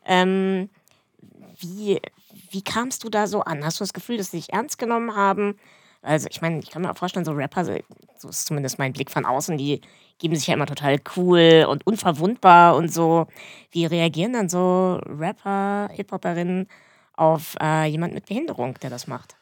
Ähm, 0.04 0.70
wie, 1.60 2.00
wie 2.50 2.62
kamst 2.62 3.04
du 3.04 3.08
da 3.08 3.26
so 3.26 3.42
an? 3.42 3.64
Hast 3.64 3.80
du 3.80 3.84
das 3.84 3.92
Gefühl, 3.92 4.16
dass 4.16 4.30
sie 4.30 4.38
dich 4.38 4.52
ernst 4.52 4.78
genommen 4.78 5.14
haben? 5.14 5.58
Also, 6.02 6.28
ich 6.30 6.40
meine, 6.42 6.58
ich 6.58 6.70
kann 6.70 6.82
mir 6.82 6.90
auch 6.90 6.96
vorstellen, 6.96 7.24
so 7.24 7.32
Rapper, 7.32 7.64
so 7.64 8.28
ist 8.28 8.46
zumindest 8.46 8.78
mein 8.78 8.92
Blick 8.92 9.10
von 9.10 9.24
außen, 9.24 9.56
die 9.56 9.80
geben 10.18 10.34
sich 10.34 10.48
ja 10.48 10.54
immer 10.54 10.66
total 10.66 10.98
cool 11.16 11.66
und 11.68 11.86
unverwundbar 11.86 12.76
und 12.76 12.92
so. 12.92 13.26
Wie 13.70 13.86
reagieren 13.86 14.32
dann 14.32 14.48
so 14.48 15.00
Rapper, 15.06 15.88
Hip-Hoperinnen 15.92 16.68
auf 17.14 17.56
äh, 17.60 17.86
jemand 17.86 18.14
mit 18.14 18.26
Behinderung, 18.26 18.74
der 18.82 18.90
das 18.90 19.06
macht? 19.06 19.36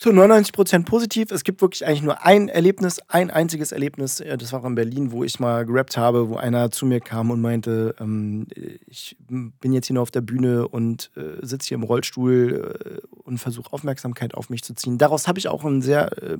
Zu 0.00 0.12
99 0.12 0.54
Prozent 0.54 0.86
positiv. 0.86 1.30
Es 1.30 1.44
gibt 1.44 1.60
wirklich 1.60 1.86
eigentlich 1.86 2.02
nur 2.02 2.24
ein 2.24 2.48
Erlebnis, 2.48 3.00
ein 3.08 3.30
einziges 3.30 3.70
Erlebnis. 3.70 4.20
Äh, 4.20 4.38
das 4.38 4.52
war 4.52 4.64
in 4.64 4.74
Berlin, 4.74 5.12
wo 5.12 5.22
ich 5.24 5.38
mal 5.38 5.66
gerappt 5.66 5.98
habe, 5.98 6.30
wo 6.30 6.36
einer 6.36 6.70
zu 6.70 6.86
mir 6.86 7.00
kam 7.00 7.30
und 7.30 7.42
meinte, 7.42 7.94
ähm, 8.00 8.46
ich 8.86 9.16
bin 9.28 9.72
jetzt 9.72 9.88
hier 9.88 9.94
nur 9.94 10.02
auf 10.02 10.10
der 10.10 10.22
Bühne 10.22 10.66
und 10.66 11.10
äh, 11.16 11.44
sitze 11.44 11.68
hier 11.68 11.74
im 11.76 11.82
Rollstuhl 11.82 13.02
äh, 13.04 13.06
und 13.24 13.38
versuche 13.38 13.72
Aufmerksamkeit 13.72 14.34
auf 14.34 14.48
mich 14.48 14.64
zu 14.64 14.74
ziehen. 14.74 14.96
Daraus 14.96 15.28
habe 15.28 15.38
ich 15.38 15.48
auch 15.48 15.64
einen 15.64 15.82
sehr 15.82 16.10
äh, 16.22 16.38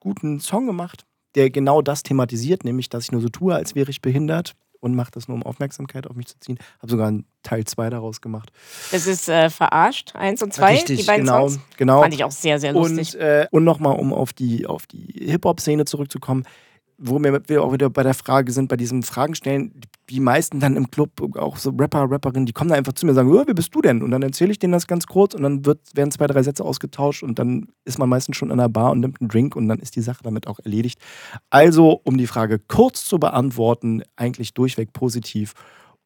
guten 0.00 0.40
Song 0.40 0.66
gemacht, 0.66 1.04
der 1.34 1.50
genau 1.50 1.82
das 1.82 2.02
thematisiert, 2.02 2.64
nämlich, 2.64 2.88
dass 2.88 3.04
ich 3.04 3.12
nur 3.12 3.20
so 3.20 3.28
tue, 3.28 3.54
als 3.54 3.74
wäre 3.74 3.90
ich 3.90 4.00
behindert 4.00 4.54
und 4.86 4.94
mache 4.94 5.10
das 5.10 5.28
nur, 5.28 5.36
um 5.36 5.42
Aufmerksamkeit 5.42 6.06
auf 6.06 6.16
mich 6.16 6.26
zu 6.26 6.38
ziehen. 6.40 6.58
Habe 6.78 6.90
sogar 6.90 7.08
einen 7.08 7.26
Teil 7.42 7.64
2 7.64 7.90
daraus 7.90 8.20
gemacht. 8.20 8.50
Das 8.90 9.06
ist 9.06 9.28
äh, 9.28 9.50
verarscht, 9.50 10.14
1 10.14 10.42
und 10.42 10.54
2, 10.54 10.84
die 10.84 11.02
beiden 11.02 11.26
genau, 11.26 11.48
Songs. 11.48 11.60
Genau. 11.76 12.00
Fand 12.00 12.14
ich 12.14 12.24
auch 12.24 12.30
sehr, 12.30 12.58
sehr 12.58 12.72
lustig. 12.72 13.14
Und, 13.14 13.20
äh, 13.20 13.46
und 13.50 13.64
nochmal, 13.64 13.96
um 13.98 14.12
auf 14.12 14.32
die, 14.32 14.66
auf 14.66 14.86
die 14.86 15.26
Hip-Hop-Szene 15.26 15.84
zurückzukommen. 15.84 16.44
Wo 16.98 17.22
wir 17.22 17.62
auch 17.62 17.72
wieder 17.72 17.90
bei 17.90 18.02
der 18.02 18.14
Frage 18.14 18.52
sind, 18.52 18.68
bei 18.68 18.76
diesem 18.76 19.02
Fragen 19.02 19.34
stellen, 19.34 19.80
die 20.08 20.20
meisten 20.20 20.60
dann 20.60 20.76
im 20.76 20.90
Club, 20.90 21.10
auch 21.36 21.56
so 21.58 21.70
Rapper, 21.70 22.10
Rapperinnen, 22.10 22.46
die 22.46 22.52
kommen 22.52 22.70
da 22.70 22.76
einfach 22.76 22.94
zu 22.94 23.04
mir 23.04 23.10
und 23.10 23.16
sagen, 23.16 23.32
oh, 23.32 23.44
wie 23.46 23.54
bist 23.54 23.74
du 23.74 23.82
denn? 23.82 24.02
Und 24.02 24.10
dann 24.10 24.22
erzähle 24.22 24.52
ich 24.52 24.58
denen 24.58 24.72
das 24.72 24.86
ganz 24.86 25.06
kurz 25.06 25.34
und 25.34 25.42
dann 25.42 25.66
wird, 25.66 25.80
werden 25.94 26.10
zwei, 26.10 26.26
drei 26.26 26.42
Sätze 26.42 26.64
ausgetauscht 26.64 27.22
und 27.22 27.38
dann 27.38 27.68
ist 27.84 27.98
man 27.98 28.08
meistens 28.08 28.36
schon 28.36 28.50
in 28.50 28.58
der 28.58 28.68
Bar 28.68 28.92
und 28.92 29.00
nimmt 29.00 29.20
einen 29.20 29.28
Drink 29.28 29.56
und 29.56 29.68
dann 29.68 29.78
ist 29.78 29.96
die 29.96 30.00
Sache 30.00 30.22
damit 30.22 30.46
auch 30.46 30.58
erledigt. 30.60 31.00
Also, 31.50 32.00
um 32.04 32.16
die 32.16 32.26
Frage 32.26 32.58
kurz 32.58 33.04
zu 33.04 33.18
beantworten, 33.18 34.02
eigentlich 34.16 34.54
durchweg 34.54 34.92
positiv. 34.92 35.54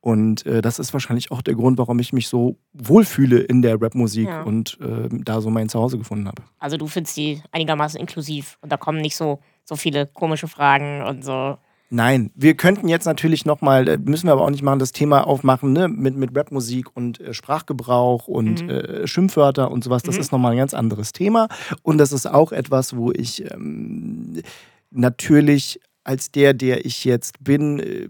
Und 0.01 0.47
äh, 0.47 0.63
das 0.63 0.79
ist 0.79 0.93
wahrscheinlich 0.95 1.31
auch 1.31 1.43
der 1.43 1.55
Grund, 1.55 1.79
warum 1.79 1.99
ich 1.99 2.13
mich 2.13 2.29
so 2.29 2.57
wohlfühle 2.73 3.41
in 3.41 3.61
der 3.61 3.81
Rapmusik 3.81 4.29
ja. 4.29 4.43
und 4.43 4.79
äh, 4.81 5.09
da 5.11 5.43
so 5.43 5.51
mein 5.51 5.69
Zuhause 5.69 5.99
gefunden 5.99 6.27
habe. 6.27 6.43
Also 6.59 6.79
du 6.79 6.87
findest 6.87 7.19
die 7.19 7.43
einigermaßen 7.53 8.01
inklusiv 8.01 8.59
und 8.63 8.73
da 8.73 8.79
kommen 8.79 9.03
nicht 9.03 9.15
so, 9.15 9.41
so 9.71 9.77
viele 9.77 10.07
komische 10.07 10.49
Fragen 10.49 11.03
und 11.03 11.25
so. 11.25 11.57
Nein, 11.93 12.31
wir 12.35 12.55
könnten 12.55 12.89
jetzt 12.89 13.05
natürlich 13.05 13.45
nochmal, 13.47 13.89
äh, 13.89 13.99
müssen 13.99 14.27
wir 14.27 14.33
aber 14.33 14.43
auch 14.43 14.51
nicht 14.51 14.63
machen, 14.63 14.79
das 14.81 14.93
Thema 14.93 15.27
aufmachen, 15.27 15.73
ne? 15.73 15.89
mit, 15.89 16.17
mit 16.17 16.37
Rapmusik 16.37 16.95
und 16.97 17.21
äh, 17.21 17.33
Sprachgebrauch 17.33 18.29
und 18.29 18.63
mhm. 18.63 18.71
äh, 18.71 19.07
Schimpfwörter 19.07 19.71
und 19.71 19.83
sowas. 19.85 20.03
Das 20.03 20.17
mhm. 20.17 20.21
ist 20.21 20.33
nochmal 20.33 20.53
ein 20.53 20.59
ganz 20.59 20.75
anderes 20.75 21.13
Thema. 21.13 21.49
Und 21.83 21.99
das 21.99 22.13
ist 22.13 22.27
auch 22.27 22.53
etwas, 22.53 22.97
wo 22.97 23.13
ich 23.13 23.45
ähm, 23.53 24.43
natürlich 24.91 25.81
als 26.03 26.33
der, 26.33 26.55
der 26.55 26.85
ich 26.85 27.05
jetzt 27.05 27.43
bin, 27.43 27.79
äh, 27.79 28.09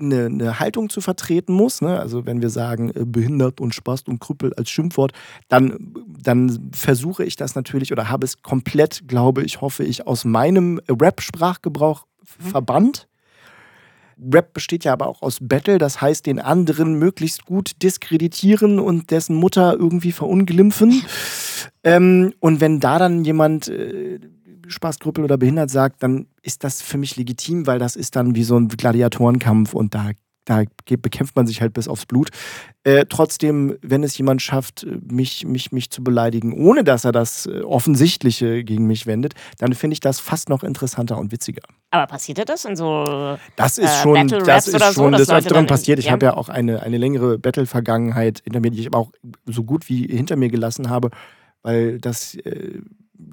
eine, 0.00 0.26
eine 0.26 0.60
Haltung 0.60 0.88
zu 0.88 1.00
vertreten 1.00 1.52
muss. 1.52 1.80
Ne? 1.80 1.98
Also 1.98 2.26
wenn 2.26 2.42
wir 2.42 2.50
sagen, 2.50 2.90
äh, 2.90 3.04
behindert 3.04 3.60
und 3.60 3.74
Spast 3.74 4.08
und 4.08 4.20
Krüppel 4.20 4.52
als 4.54 4.70
Schimpfwort, 4.70 5.12
dann, 5.48 5.94
dann 6.22 6.70
versuche 6.72 7.24
ich 7.24 7.36
das 7.36 7.54
natürlich 7.54 7.92
oder 7.92 8.08
habe 8.08 8.24
es 8.24 8.42
komplett, 8.42 9.08
glaube 9.08 9.42
ich, 9.42 9.60
hoffe 9.60 9.84
ich, 9.84 10.06
aus 10.06 10.24
meinem 10.24 10.80
Rap-Sprachgebrauch 10.88 12.06
mhm. 12.38 12.48
verbannt. 12.48 13.08
Rap 14.32 14.52
besteht 14.52 14.84
ja 14.84 14.92
aber 14.92 15.06
auch 15.06 15.22
aus 15.22 15.38
Battle, 15.40 15.78
das 15.78 16.00
heißt, 16.00 16.26
den 16.26 16.40
anderen 16.40 16.94
möglichst 16.94 17.46
gut 17.46 17.82
diskreditieren 17.82 18.78
und 18.78 19.10
dessen 19.10 19.34
Mutter 19.34 19.74
irgendwie 19.78 20.12
verunglimpfen. 20.12 21.02
Ähm, 21.82 22.34
und 22.40 22.60
wenn 22.60 22.78
da 22.78 22.98
dann 22.98 23.24
jemand 23.24 23.68
äh, 23.68 24.20
Spaßkrüppel 24.70 25.24
oder 25.24 25.36
behindert 25.36 25.70
sagt, 25.70 26.02
dann 26.02 26.26
ist 26.42 26.64
das 26.64 26.82
für 26.82 26.98
mich 26.98 27.16
legitim, 27.16 27.66
weil 27.66 27.78
das 27.78 27.96
ist 27.96 28.16
dann 28.16 28.34
wie 28.34 28.44
so 28.44 28.56
ein 28.56 28.68
Gladiatorenkampf 28.68 29.74
und 29.74 29.94
da, 29.94 30.10
da 30.44 30.62
bekämpft 30.86 31.36
man 31.36 31.46
sich 31.46 31.60
halt 31.60 31.72
bis 31.74 31.88
aufs 31.88 32.06
Blut. 32.06 32.30
Äh, 32.82 33.04
trotzdem, 33.08 33.76
wenn 33.82 34.02
es 34.02 34.16
jemand 34.16 34.42
schafft, 34.42 34.86
mich, 35.02 35.46
mich, 35.46 35.70
mich 35.70 35.90
zu 35.90 36.02
beleidigen, 36.02 36.52
ohne 36.52 36.82
dass 36.82 37.04
er 37.04 37.12
das 37.12 37.46
äh, 37.46 37.60
Offensichtliche 37.60 38.64
gegen 38.64 38.86
mich 38.86 39.06
wendet, 39.06 39.34
dann 39.58 39.74
finde 39.74 39.94
ich 39.94 40.00
das 40.00 40.18
fast 40.18 40.48
noch 40.48 40.62
interessanter 40.62 41.18
und 41.18 41.30
witziger. 41.30 41.62
Aber 41.90 42.06
passiert 42.06 42.48
das 42.48 42.64
in 42.64 42.76
so 42.76 43.36
Das 43.56 43.76
ist 43.76 43.90
äh, 43.90 44.02
schon, 44.02 44.28
das 44.28 44.68
ist 44.68 44.94
schon 44.94 45.12
so, 45.12 45.18
des 45.18 45.30
Öfteren 45.30 45.66
passiert. 45.66 45.98
Ich 45.98 46.10
habe 46.10 46.26
ja 46.26 46.36
auch 46.36 46.48
eine, 46.48 46.82
eine 46.82 46.96
längere 46.96 47.38
Battle-Vergangenheit 47.38 48.40
hinter 48.44 48.60
mir, 48.60 48.70
die 48.70 48.80
ich 48.80 48.86
aber 48.86 48.98
auch 48.98 49.12
so 49.46 49.64
gut 49.64 49.88
wie 49.88 50.06
hinter 50.06 50.36
mir 50.36 50.48
gelassen 50.48 50.88
habe, 50.88 51.10
weil 51.62 51.98
das 51.98 52.34
äh, 52.36 52.80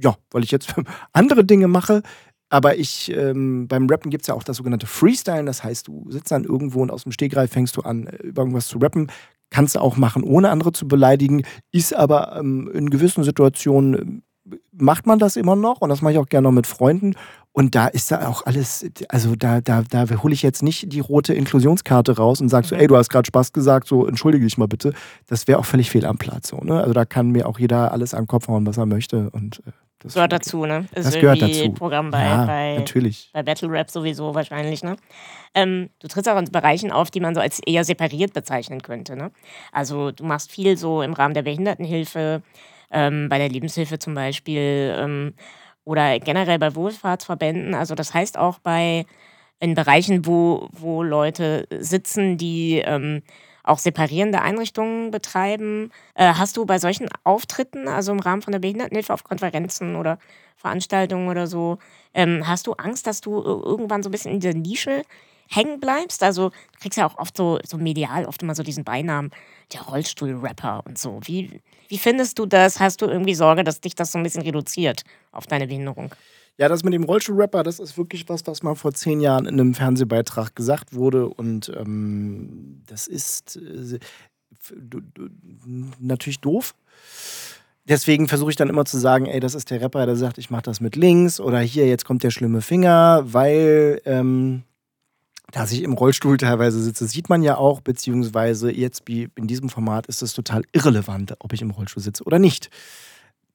ja, 0.02 0.16
weil 0.32 0.44
ich 0.44 0.52
jetzt 0.52 0.74
andere 1.14 1.44
Dinge 1.46 1.68
mache. 1.68 2.04
Aber 2.50 2.78
ich, 2.78 3.12
ähm, 3.14 3.68
beim 3.68 3.88
Rappen 3.88 4.10
gibt 4.10 4.22
es 4.22 4.28
ja 4.28 4.34
auch 4.34 4.44
das 4.44 4.58
sogenannte 4.58 4.88
Freestyle. 4.88 5.46
Das 5.46 5.64
heißt, 5.64 5.88
du 5.88 6.06
sitzt 6.10 6.32
dann 6.32 6.46
irgendwo 6.46 6.82
und 6.82 6.92
aus 6.92 7.04
dem 7.04 7.12
Stegreif 7.12 7.52
fängst 7.52 7.76
du 7.76 7.82
an, 7.82 8.08
über 8.24 8.44
irgendwas 8.44 8.68
zu 8.68 8.78
rappen. 8.78 9.12
Kannst 9.50 9.76
du 9.76 9.80
auch 9.80 9.98
machen, 9.98 10.24
ohne 10.24 10.50
andere 10.50 10.72
zu 10.72 10.88
beleidigen. 10.88 11.44
Ist 11.72 11.94
aber 11.94 12.38
ähm, 12.38 12.70
in 12.74 12.90
gewissen 12.90 13.24
Situationen, 13.24 13.94
äh, 13.96 14.22
macht 14.72 15.06
man 15.06 15.20
das 15.20 15.36
immer 15.36 15.56
noch. 15.56 15.82
Und 15.82 15.90
das 15.90 16.02
mache 16.02 16.14
ich 16.14 16.20
auch 16.20 16.28
gerne 16.28 16.48
noch 16.48 16.54
mit 16.54 16.68
Freunden. 16.68 17.14
Und 17.58 17.74
da 17.74 17.88
ist 17.88 18.12
da 18.12 18.28
auch 18.28 18.46
alles, 18.46 18.86
also 19.10 19.36
da, 19.36 19.62
da, 19.62 19.82
da 19.82 20.08
hole 20.22 20.34
ich 20.34 20.44
jetzt 20.44 20.62
nicht 20.62 20.94
die 20.94 21.00
rote 21.00 21.34
Inklusionskarte 21.34 22.16
raus 22.16 22.40
und 22.40 22.50
sage 22.50 22.68
so, 22.68 22.76
mhm. 22.76 22.82
ey, 22.82 22.88
du 22.88 22.96
hast 22.96 23.10
gerade 23.10 23.26
Spaß 23.26 23.52
gesagt, 23.52 23.88
so 23.88 24.06
entschuldige 24.06 24.46
dich 24.46 24.60
mal 24.60 24.68
bitte. 24.68 24.94
Das 25.26 25.48
wäre 25.48 25.58
auch 25.58 25.66
völlig 25.66 25.90
fehl 25.90 26.06
am 26.06 26.20
Platz. 26.20 26.50
So, 26.50 26.58
ne? 26.58 26.80
Also 26.80 26.94
da 26.94 27.06
kann 27.06 27.32
mir 27.32 27.48
auch 27.48 27.58
jeder 27.58 27.92
alles 27.92 28.14
an 28.14 28.24
den 28.24 28.28
Kopf 28.28 28.48
hauen, 28.48 28.68
was 28.68 28.78
er 28.78 28.86
möchte. 28.86 29.32
Und 29.32 29.64
äh, 29.66 29.72
das 30.00 30.14
gehört 30.14 30.32
dazu, 30.32 30.68
ne? 30.68 30.86
Ist 30.94 31.08
das 31.08 31.20
gehört 31.20 31.42
dazu. 31.42 31.72
Programm 31.72 32.12
bei, 32.12 32.24
ja, 32.24 32.46
bei, 32.46 32.76
natürlich. 32.78 33.32
bei 33.34 33.42
Battle 33.42 33.72
Rap 33.72 33.90
sowieso 33.90 34.36
wahrscheinlich, 34.36 34.84
ne? 34.84 34.96
Ähm, 35.56 35.90
du 36.00 36.08
trittst 36.08 36.30
auch 36.30 36.38
in 36.38 36.46
Bereichen 36.52 36.92
auf, 36.92 37.10
die 37.10 37.20
man 37.20 37.34
so 37.34 37.42
als 37.42 37.60
eher 37.66 37.84
separiert 37.84 38.34
bezeichnen 38.34 38.84
könnte, 38.84 39.16
ne? 39.16 39.32
Also 39.72 40.12
du 40.12 40.24
machst 40.24 40.52
viel 40.52 40.78
so 40.78 41.02
im 41.02 41.14
Rahmen 41.14 41.34
der 41.34 41.42
Behindertenhilfe, 41.42 42.44
ähm, 42.92 43.30
bei 43.30 43.38
der 43.38 43.50
Lebenshilfe 43.50 44.00
zum 44.00 44.14
Beispiel 44.14 44.96
ähm, 44.98 45.34
oder 45.84 46.20
generell 46.20 46.60
bei 46.60 46.76
Wohlfahrtsverbänden. 46.76 47.74
Also 47.74 47.96
das 47.96 48.14
heißt 48.14 48.38
auch 48.38 48.60
bei 48.60 49.06
in 49.60 49.74
Bereichen, 49.74 50.26
wo, 50.26 50.70
wo 50.72 51.02
Leute 51.04 51.68
sitzen, 51.80 52.38
die 52.38 52.80
ähm, 52.86 53.24
auch 53.64 53.80
separierende 53.80 54.42
Einrichtungen 54.42 55.12
betreiben. 55.12 55.92
Äh, 56.16 56.34
hast 56.34 56.58
du 56.58 56.66
bei 56.66 56.80
solchen 56.80 57.08
Auftritten, 57.24 57.88
also 57.88 58.12
im 58.12 58.20
Rahmen 58.20 58.42
von 58.42 58.52
der 58.52 58.60
Behindertenhilfe 58.60 59.14
auf 59.14 59.24
Konferenzen 59.24 59.96
oder 59.96 60.20
Veranstaltungen 60.56 61.30
oder 61.30 61.48
so, 61.48 61.78
ähm, 62.14 62.48
hast 62.48 62.68
du 62.68 62.74
Angst, 62.74 63.08
dass 63.08 63.22
du 63.22 63.42
irgendwann 63.42 64.04
so 64.04 64.10
ein 64.10 64.12
bisschen 64.12 64.32
in 64.32 64.40
dieser 64.40 64.58
Nische 64.58 65.04
hängen 65.50 65.80
bleibst? 65.80 66.24
Also 66.24 66.50
du 66.50 66.80
kriegst 66.80 66.98
ja 66.98 67.08
auch 67.08 67.18
oft 67.18 67.36
so, 67.38 67.60
so 67.66 67.78
medial 67.78 68.26
oft 68.26 68.42
immer 68.42 68.56
so 68.56 68.64
diesen 68.64 68.84
Beinamen, 68.84 69.32
der 69.74 69.82
Rollstuhl-Rapper 69.82 70.84
und 70.86 70.98
so. 70.98 71.20
Wie, 71.24 71.62
wie 71.88 71.98
findest 71.98 72.40
du 72.40 72.46
das? 72.46 72.80
Hast 72.80 73.02
du 73.02 73.06
irgendwie 73.06 73.36
Sorge, 73.36 73.64
dass 73.64 73.82
dich 73.82 73.96
das 73.96 74.12
so 74.12 74.18
ein 74.18 74.24
bisschen 74.24 74.44
reduziert 74.44 75.04
auf 75.32 75.48
deine 75.48 75.68
Behinderung? 75.68 76.14
Ja, 76.58 76.68
das 76.68 76.84
mit 76.84 76.94
dem 76.94 77.04
Rollstuhlrapper, 77.04 77.62
das 77.62 77.80
ist 77.80 77.98
wirklich 77.98 78.28
was, 78.30 78.46
was 78.48 78.64
mal 78.64 78.76
vor 78.76 78.92
zehn 78.92 79.22
Jahren 79.22 79.46
in 79.46 79.60
einem 79.60 79.76
Fernsehbeitrag 79.76 80.56
gesagt 80.56 80.94
wurde. 80.94 81.28
Und 81.28 81.72
ähm, 81.78 82.82
das 82.88 83.08
ist 83.08 83.58
äh, 83.58 84.00
natürlich 86.00 86.40
doof. 86.40 86.74
Deswegen 87.88 88.28
versuche 88.28 88.50
ich 88.50 88.56
dann 88.56 88.70
immer 88.70 88.86
zu 88.86 88.98
sagen, 88.98 89.28
ey, 89.28 89.40
das 89.40 89.56
ist 89.56 89.70
der 89.70 89.82
Rapper, 89.82 90.06
der 90.06 90.16
sagt, 90.16 90.40
ich 90.40 90.50
mache 90.50 90.64
das 90.64 90.82
mit 90.82 90.96
links 90.96 91.40
oder 91.40 91.60
hier, 91.60 91.88
jetzt 91.88 92.04
kommt 92.04 92.24
der 92.24 92.32
schlimme 92.32 92.62
Finger, 92.62 93.22
weil 93.26 94.02
ähm, 94.04 94.64
dass 95.52 95.72
ich 95.72 95.84
im 95.84 95.94
Rollstuhl 95.94 96.38
teilweise 96.38 96.82
sitze, 96.82 97.08
sieht 97.08 97.30
man 97.30 97.42
ja 97.42 97.58
auch, 97.58 97.82
beziehungsweise 97.82 98.72
jetzt 98.72 99.04
wie 99.06 99.30
in 99.36 99.48
diesem 99.48 99.70
Format 99.70 100.08
ist 100.08 100.22
es 100.22 100.34
total 100.34 100.64
irrelevant, 100.74 101.36
ob 101.40 101.54
ich 101.54 101.62
im 101.62 101.72
Rollstuhl 101.72 102.04
sitze 102.04 102.24
oder 102.24 102.40
nicht. 102.40 102.70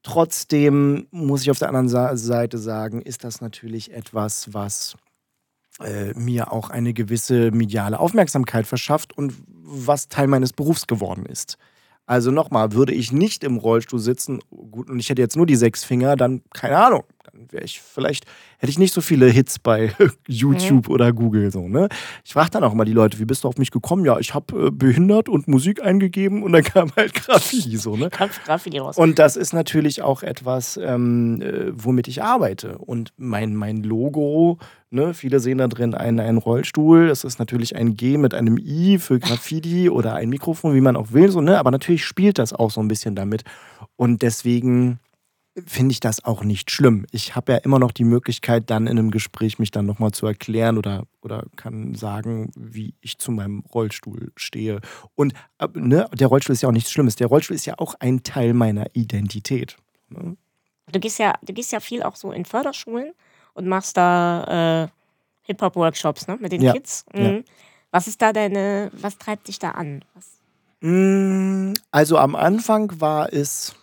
Trotzdem 0.03 1.07
muss 1.11 1.43
ich 1.43 1.51
auf 1.51 1.59
der 1.59 1.69
anderen 1.69 1.89
Seite 2.17 2.59
sagen, 2.59 3.03
ist 3.03 3.25
das 3.25 3.41
natürlich 3.41 3.93
etwas, 3.93 4.53
was 4.53 4.97
äh, 5.81 6.13
mir 6.15 6.53
auch 6.53 6.71
eine 6.71 6.93
gewisse 6.93 7.51
mediale 7.51 8.01
Aufmerksamkeit 8.01 8.67
verschafft 8.67 9.17
und 9.17 9.35
was 9.47 10.09
Teil 10.09 10.27
meines 10.27 10.53
Berufs 10.53 10.87
geworden 10.87 11.27
ist. 11.27 11.57
Also 12.05 12.31
nochmal, 12.31 12.73
würde 12.73 12.93
ich 12.93 13.13
nicht 13.13 13.45
im 13.45 13.59
Rollstuhl 13.59 14.01
sitzen, 14.01 14.41
gut, 14.51 14.91
und 14.91 14.99
ich 14.99 15.09
hätte 15.09 15.23
jetzt 15.23 15.37
nur 15.37 15.47
die 15.47 15.57
sechs 15.57 15.85
Finger, 15.85 16.17
dann 16.17 16.43
keine 16.53 16.77
Ahnung, 16.77 17.05
dann 17.33 17.51
wäre 17.51 17.65
ich 17.65 17.81
vielleicht, 17.81 18.27
hätte 18.59 18.71
ich 18.71 18.79
nicht 18.79 18.93
so 18.93 19.01
viele 19.01 19.27
Hits 19.27 19.59
bei 19.59 19.93
YouTube 20.29 20.89
mhm. 20.89 20.95
oder 20.95 21.13
Google 21.15 21.51
so, 21.51 21.67
ne? 21.67 21.89
Ich 22.25 22.35
frage 22.35 22.51
dann 22.51 22.65
auch 22.65 22.73
immer 22.73 22.85
die 22.85 22.93
Leute, 22.93 23.19
wie 23.19 23.25
bist 23.25 23.45
du 23.45 23.49
auf 23.49 23.57
mich 23.57 23.71
gekommen? 23.71 24.05
Ja, 24.05 24.19
ich 24.19 24.35
habe 24.35 24.67
äh, 24.67 24.71
behindert 24.71 25.31
und 25.31 25.49
Musik 25.49 25.83
eingegeben 25.83 26.43
und 26.43 26.53
dann 26.53 26.63
kam 26.65 26.93
halt 26.95 27.15
Graffiti 27.15 27.79
so, 27.79 27.97
ne? 27.97 28.11
Graffiti 28.11 28.79
raus. 28.79 28.99
Und 28.99 29.19
das 29.19 29.37
ist 29.37 29.55
natürlich 29.55 30.03
auch 30.03 30.23
etwas, 30.23 30.77
ähm, 30.77 31.41
äh, 31.41 31.71
womit 31.73 32.07
ich 32.07 32.23
arbeite. 32.23 32.77
Und 32.77 33.15
mein, 33.17 33.57
mein 33.57 33.83
Logo, 33.83 34.59
ne, 34.91 35.15
viele 35.15 35.41
sehen 35.41 35.57
da 35.57 35.69
drin 35.69 35.95
einen, 35.95 36.21
einen 36.21 36.39
Rollstuhl. 36.39 37.09
Es 37.09 37.25
ist 37.25 37.39
natürlich 37.39 37.77
ein 37.77 37.97
G 37.97 38.19
mit 38.19 38.35
einem 38.35 38.59
I 38.59 38.99
für 38.99 39.19
Graffiti 39.19 39.89
oder 39.91 40.15
ein 40.17 40.29
Mikrofon, 40.29 40.75
wie 40.75 40.83
man 40.83 40.97
auch 40.97 41.13
will, 41.13 41.31
so, 41.31 41.41
ne? 41.41 41.59
Aber 41.59 41.71
natürlich 41.71 42.05
spielt 42.05 42.39
das 42.39 42.53
auch 42.53 42.71
so 42.71 42.83
ein 42.83 42.89
bisschen 42.89 43.15
damit. 43.15 43.45
Und 43.97 44.21
deswegen 44.21 44.99
finde 45.67 45.93
ich 45.93 46.01
das 46.01 46.25
auch 46.25 46.45
nicht 46.45 46.71
schlimm. 46.71 47.07
Ich 47.11 47.37
habe 47.37 47.53
ja 47.53 47.59
immer 47.59 47.79
noch 47.79 47.93
die 47.93 48.05
Möglichkeit, 48.05 48.71
dann 48.71 48.87
in 48.87 48.99
einem 48.99 49.11
Gespräch 49.11 49.59
mich 49.59 49.71
dann 49.71 49.85
nochmal 49.85 50.13
zu 50.13 50.27
erklären 50.27 50.79
oder, 50.79 51.05
oder 51.21 51.45
kann 51.57 51.95
sagen, 51.95 52.51
wie 52.57 52.95
ich 53.01 53.19
zu 53.19 53.33
meinem 53.33 53.61
Rollstuhl 53.61 54.33
stehe. 54.37 54.81
Und 55.15 55.35
äh, 55.59 55.69
ne, 55.75 56.09
der 56.15 56.29
Rollstuhl 56.29 56.55
ist 56.55 56.63
ja 56.63 56.69
auch 56.69 56.73
nichts 56.73 56.91
Schlimmes. 56.91 57.17
Der 57.17 57.27
Rollstuhl 57.27 57.57
ist 57.57 57.67
ja 57.67 57.75
auch 57.79 57.95
ein 58.01 58.23
Teil 58.23 58.55
meiner 58.55 58.87
Identität. 58.95 59.77
Ne? 60.09 60.37
Du 60.91 61.01
gehst 61.01 61.19
ja, 61.19 61.35
du 61.43 61.53
gehst 61.53 61.73
ja 61.73 61.81
viel 61.81 62.03
auch 62.03 62.17
so 62.17 62.33
in 62.33 62.45
Förderschulen 62.45 63.13
und 63.53 63.67
machst 63.67 63.97
da 63.97 64.85
äh, 64.85 64.89
Hip-Hop-Workshops 65.43 66.29
ne, 66.29 66.39
mit 66.41 66.53
den 66.53 66.63
ja. 66.63 66.73
Kids. 66.73 67.05
Mhm. 67.15 67.23
Ja. 67.23 67.41
Was 67.91 68.07
ist 68.07 68.23
da 68.23 68.33
deine, 68.33 68.91
was 68.95 69.19
treibt 69.19 69.49
dich 69.49 69.59
da 69.59 69.73
an? 69.73 70.03
Was? 70.15 70.31
Mm, 70.81 71.75
also 71.91 72.17
am 72.17 72.35
Anfang 72.35 73.01
war 73.01 73.33
es 73.33 73.75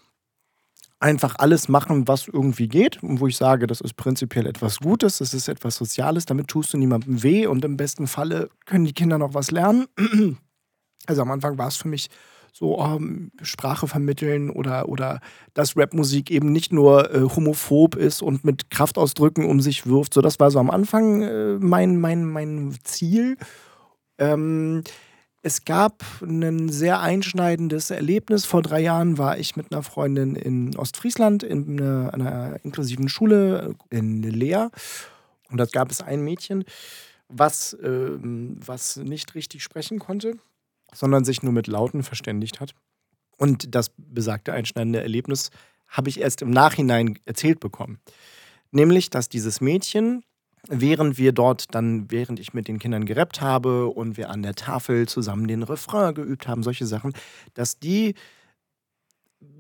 einfach 0.99 1.35
alles 1.37 1.69
machen, 1.69 2.07
was 2.07 2.27
irgendwie 2.27 2.67
geht 2.67 3.01
und 3.01 3.19
wo 3.19 3.27
ich 3.27 3.37
sage, 3.37 3.67
das 3.67 3.81
ist 3.81 3.95
prinzipiell 3.95 4.45
etwas 4.45 4.79
Gutes, 4.79 5.19
das 5.19 5.33
ist 5.33 5.47
etwas 5.47 5.75
Soziales, 5.75 6.25
damit 6.25 6.47
tust 6.47 6.73
du 6.73 6.77
niemandem 6.77 7.23
weh 7.23 7.47
und 7.47 7.63
im 7.63 7.77
besten 7.77 8.07
Falle 8.07 8.49
können 8.65 8.85
die 8.85 8.93
Kinder 8.93 9.17
noch 9.17 9.33
was 9.33 9.51
lernen. 9.51 9.87
Also 11.07 11.23
am 11.23 11.31
Anfang 11.31 11.57
war 11.57 11.69
es 11.69 11.77
für 11.77 11.87
mich 11.87 12.09
so 12.53 12.77
ähm, 12.79 13.31
Sprache 13.41 13.87
vermitteln 13.87 14.51
oder, 14.51 14.89
oder 14.89 15.21
dass 15.55 15.75
Rapmusik 15.75 16.29
eben 16.29 16.51
nicht 16.51 16.71
nur 16.71 17.11
äh, 17.11 17.21
homophob 17.21 17.95
ist 17.95 18.21
und 18.21 18.43
mit 18.43 18.69
Kraftausdrücken 18.69 19.45
um 19.45 19.59
sich 19.59 19.87
wirft. 19.87 20.13
So, 20.13 20.21
das 20.21 20.39
war 20.39 20.51
so 20.51 20.59
am 20.59 20.69
Anfang 20.69 21.23
äh, 21.23 21.57
mein, 21.57 21.99
mein, 21.99 22.25
mein 22.25 22.77
Ziel. 22.83 23.37
Ähm, 24.19 24.83
es 25.41 25.63
gab 25.63 26.03
ein 26.21 26.69
sehr 26.69 26.99
einschneidendes 26.99 27.91
Erlebnis. 27.91 28.45
Vor 28.45 28.61
drei 28.61 28.81
Jahren 28.81 29.17
war 29.17 29.37
ich 29.37 29.55
mit 29.55 29.71
einer 29.71 29.83
Freundin 29.83 30.35
in 30.35 30.75
Ostfriesland 30.75 31.43
in 31.43 31.79
einer, 31.79 32.13
einer 32.13 32.59
inklusiven 32.63 33.07
Schule 33.07 33.75
in 33.89 34.21
Leer. 34.21 34.71
Und 35.49 35.57
dort 35.57 35.71
gab 35.71 35.91
es 35.91 36.01
ein 36.01 36.21
Mädchen, 36.21 36.65
was, 37.29 37.73
äh, 37.73 38.17
was 38.19 38.97
nicht 38.97 39.33
richtig 39.35 39.63
sprechen 39.63 39.99
konnte, 39.99 40.37
sondern 40.93 41.23
sich 41.23 41.41
nur 41.41 41.53
mit 41.53 41.67
Lauten 41.67 42.03
verständigt 42.03 42.59
hat. 42.59 42.73
Und 43.37 43.73
das 43.73 43.91
besagte 43.97 44.51
einschneidende 44.51 45.01
Erlebnis 45.01 45.51
habe 45.87 46.09
ich 46.09 46.19
erst 46.19 46.41
im 46.41 46.51
Nachhinein 46.51 47.17
erzählt 47.25 47.59
bekommen. 47.59 47.99
Nämlich, 48.71 49.09
dass 49.09 49.29
dieses 49.29 49.61
Mädchen, 49.61 50.23
während 50.67 51.17
wir 51.17 51.31
dort 51.31 51.73
dann, 51.73 52.11
während 52.11 52.39
ich 52.39 52.53
mit 52.53 52.67
den 52.67 52.79
Kindern 52.79 53.05
gerappt 53.05 53.41
habe 53.41 53.87
und 53.87 54.17
wir 54.17 54.29
an 54.29 54.43
der 54.43 54.55
Tafel 54.55 55.07
zusammen 55.07 55.47
den 55.47 55.63
Refrain 55.63 56.13
geübt 56.13 56.47
haben, 56.47 56.63
solche 56.63 56.85
Sachen, 56.85 57.13
dass 57.53 57.79
die 57.79 58.15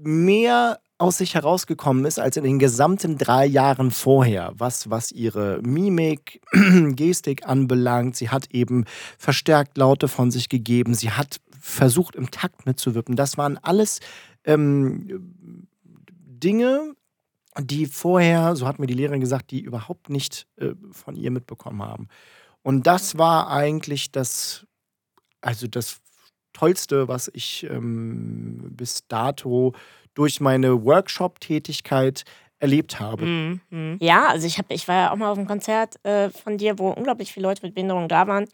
mehr 0.01 0.79
aus 0.97 1.17
sich 1.17 1.35
herausgekommen 1.35 2.03
ist 2.03 2.19
als 2.19 2.35
in 2.35 2.43
den 2.43 2.59
gesamten 2.59 3.17
drei 3.17 3.45
Jahren 3.45 3.89
vorher, 3.89 4.53
was, 4.57 4.89
was 4.89 5.13
ihre 5.13 5.61
Mimik, 5.61 6.41
Gestik 6.89 7.47
anbelangt. 7.47 8.17
Sie 8.17 8.29
hat 8.29 8.51
eben 8.51 8.83
verstärkt 9.17 9.77
Laute 9.77 10.09
von 10.09 10.29
sich 10.29 10.49
gegeben. 10.49 10.93
Sie 10.93 11.11
hat 11.11 11.39
versucht, 11.57 12.15
im 12.15 12.31
Takt 12.31 12.65
mitzuwirken. 12.65 13.15
Das 13.15 13.37
waren 13.37 13.57
alles 13.57 14.01
ähm, 14.43 15.31
Dinge, 15.81 16.95
die 17.57 17.85
vorher, 17.85 18.55
so 18.55 18.67
hat 18.67 18.79
mir 18.79 18.87
die 18.87 18.93
Lehrerin 18.93 19.21
gesagt, 19.21 19.51
die 19.51 19.61
überhaupt 19.61 20.09
nicht 20.09 20.47
äh, 20.57 20.73
von 20.91 21.15
ihr 21.15 21.31
mitbekommen 21.31 21.81
haben. 21.81 22.07
Und 22.61 22.87
das 22.87 23.17
war 23.17 23.49
eigentlich 23.49 24.11
das, 24.11 24.67
also 25.41 25.67
das 25.67 26.01
Tollste, 26.53 27.07
was 27.07 27.29
ich 27.33 27.65
ähm, 27.69 28.69
bis 28.71 29.07
dato 29.07 29.73
durch 30.13 30.41
meine 30.41 30.83
Workshop-Tätigkeit 30.83 32.23
erlebt 32.59 32.99
habe. 32.99 33.25
Mhm, 33.25 33.61
mhm. 33.69 33.97
Ja, 34.01 34.27
also 34.27 34.45
ich, 34.45 34.57
hab, 34.57 34.69
ich 34.69 34.87
war 34.87 34.95
ja 34.95 35.11
auch 35.11 35.15
mal 35.15 35.31
auf 35.31 35.37
einem 35.37 35.47
Konzert 35.47 36.03
äh, 36.05 36.29
von 36.29 36.57
dir, 36.57 36.77
wo 36.77 36.89
unglaublich 36.89 37.31
viele 37.31 37.47
Leute 37.47 37.65
mit 37.65 37.73
Behinderung 37.73 38.09
da 38.09 38.27
waren, 38.27 38.45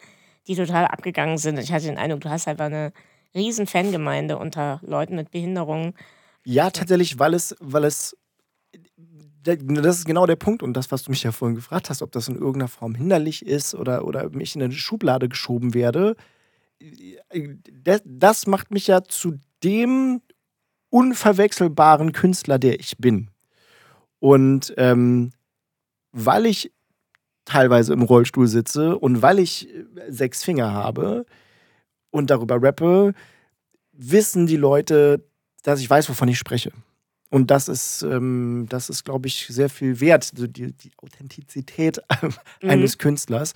die 0.47 0.55
total 0.55 0.86
abgegangen 0.86 1.38
sind. 1.38 1.58
Ich 1.58 1.71
hatte 1.71 1.86
den 1.86 1.97
Eindruck, 1.97 2.21
du 2.21 2.29
hast 2.29 2.47
einfach 2.47 2.65
eine 2.65 2.93
riesen 3.34 3.65
Fangemeinde 3.65 4.38
unter 4.38 4.79
Leuten 4.84 5.15
mit 5.15 5.31
Behinderung. 5.31 5.95
Ja, 6.43 6.69
tatsächlich, 6.69 7.17
weil 7.17 7.34
es, 7.34 7.55
weil 7.60 7.84
es 7.84 8.15
das 9.44 9.98
ist 10.00 10.06
genau 10.06 10.26
der 10.26 10.36
Punkt 10.36 10.64
und 10.64 10.74
das, 10.74 10.92
was 10.92 11.04
du 11.04 11.12
mich 11.12 11.24
ja 11.24 11.32
vorhin 11.32 11.56
gefragt 11.56 11.90
hast, 11.90 12.02
ob 12.02 12.12
das 12.12 12.28
in 12.28 12.36
irgendeiner 12.36 12.68
Form 12.68 12.96
hinderlich 12.96 13.46
ist 13.46 13.76
oder, 13.76 14.06
oder 14.06 14.30
mich 14.30 14.56
in 14.56 14.64
eine 14.64 14.74
Schublade 14.74 15.30
geschoben 15.30 15.74
werde. 15.74 16.16
Das 18.04 18.48
macht 18.48 18.72
mich 18.72 18.88
ja 18.88 19.04
zu 19.04 19.36
dem 19.64 20.22
unverwechselbaren 20.90 22.12
Künstler, 22.12 22.58
der 22.58 22.80
ich 22.80 22.98
bin. 22.98 23.30
Und 24.20 24.74
ähm, 24.78 25.32
weil 26.12 26.46
ich 26.46 26.72
teilweise 27.44 27.94
im 27.94 28.02
Rollstuhl 28.02 28.48
sitze 28.48 28.98
und 28.98 29.22
weil 29.22 29.40
ich 29.40 29.70
äh, 29.70 29.86
sechs 30.10 30.44
Finger 30.44 30.74
habe 30.74 31.26
und 32.10 32.30
darüber 32.30 32.62
rappe, 32.62 33.14
wissen 33.92 34.48
die 34.48 34.58
Leute, 34.58 35.24
dass 35.64 35.80
ich 35.80 35.90
weiß, 35.90 36.10
wovon 36.10 36.28
ich 36.28 36.40
spreche. 36.40 36.72
Und 37.30 37.52
das 37.52 37.68
ist, 37.68 38.04
ähm, 38.04 38.68
das 38.70 38.90
ist, 38.90 39.04
glaube 39.04 39.28
ich, 39.28 39.48
sehr 39.48 39.70
viel 39.70 40.00
wert, 40.00 40.30
also 40.34 40.48
die, 40.48 40.74
die 40.74 40.92
Authentizität 40.98 42.00
mhm. 42.22 42.70
eines 42.70 42.98
Künstlers. 42.98 43.54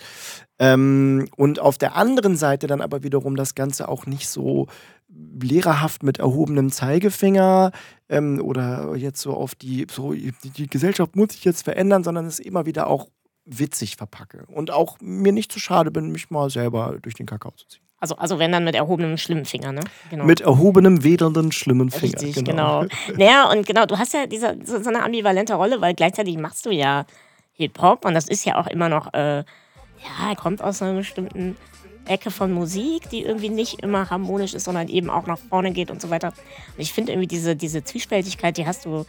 Ähm, 0.57 1.27
und 1.35 1.59
auf 1.59 1.77
der 1.77 1.95
anderen 1.95 2.35
Seite 2.35 2.67
dann 2.67 2.81
aber 2.81 3.03
wiederum 3.03 3.35
das 3.35 3.55
Ganze 3.55 3.87
auch 3.87 4.05
nicht 4.05 4.27
so 4.27 4.67
lehrerhaft 5.09 6.03
mit 6.03 6.19
erhobenem 6.19 6.71
Zeigefinger 6.71 7.71
ähm, 8.09 8.41
oder 8.41 8.95
jetzt 8.95 9.21
so 9.21 9.33
auf 9.33 9.55
die, 9.55 9.87
so 9.89 10.13
die, 10.13 10.33
die 10.43 10.67
Gesellschaft 10.67 11.15
muss 11.15 11.33
sich 11.33 11.45
jetzt 11.45 11.63
verändern, 11.63 12.03
sondern 12.03 12.25
es 12.25 12.39
immer 12.39 12.65
wieder 12.65 12.87
auch 12.87 13.07
witzig 13.45 13.95
verpacke. 13.95 14.45
Und 14.47 14.71
auch 14.71 14.97
mir 15.01 15.31
nicht 15.31 15.51
zu 15.51 15.59
schade 15.59 15.91
bin, 15.91 16.11
mich 16.11 16.29
mal 16.29 16.49
selber 16.49 16.97
durch 17.01 17.15
den 17.15 17.25
Kakao 17.25 17.51
zu 17.51 17.67
ziehen. 17.67 17.88
Also, 17.99 18.15
also 18.15 18.39
wenn 18.39 18.51
dann 18.51 18.63
mit 18.63 18.75
erhobenem 18.75 19.17
schlimmen 19.17 19.45
Finger, 19.45 19.73
ne? 19.73 19.81
Genau. 20.09 20.23
Mit 20.23 20.41
erhobenem, 20.41 21.03
wedelnden, 21.03 21.51
schlimmen 21.51 21.91
Finger. 21.91 22.21
Richtig, 22.21 22.45
genau. 22.45 22.81
genau. 22.81 22.95
Naja, 23.17 23.51
und 23.51 23.65
genau, 23.65 23.85
du 23.85 23.97
hast 23.97 24.13
ja 24.13 24.25
diese, 24.25 24.57
so, 24.63 24.81
so 24.81 24.89
eine 24.89 25.03
ambivalente 25.03 25.53
Rolle, 25.55 25.81
weil 25.81 25.93
gleichzeitig 25.93 26.37
machst 26.37 26.65
du 26.65 26.71
ja 26.71 27.05
Hip-Hop 27.53 28.05
und 28.05 28.13
das 28.13 28.29
ist 28.29 28.45
ja 28.45 28.57
auch 28.57 28.67
immer 28.67 28.87
noch, 28.87 29.13
äh, 29.13 29.39
ja, 29.39 30.35
kommt 30.37 30.61
aus 30.61 30.81
einer 30.81 30.93
bestimmten 30.93 31.57
Ecke 32.05 32.31
von 32.31 32.53
Musik, 32.53 33.09
die 33.09 33.23
irgendwie 33.23 33.49
nicht 33.49 33.83
immer 33.83 34.09
harmonisch 34.09 34.53
ist, 34.53 34.63
sondern 34.63 34.87
eben 34.87 35.09
auch 35.09 35.27
nach 35.27 35.37
vorne 35.37 35.71
geht 35.71 35.91
und 35.91 36.01
so 36.01 36.09
weiter. 36.09 36.29
Und 36.29 36.81
ich 36.81 36.93
finde 36.93 37.11
irgendwie 37.11 37.27
diese, 37.27 37.57
diese 37.57 37.83
Zwiespältigkeit, 37.83 38.55
die 38.55 38.65
hast 38.65 38.85
du 38.85 39.05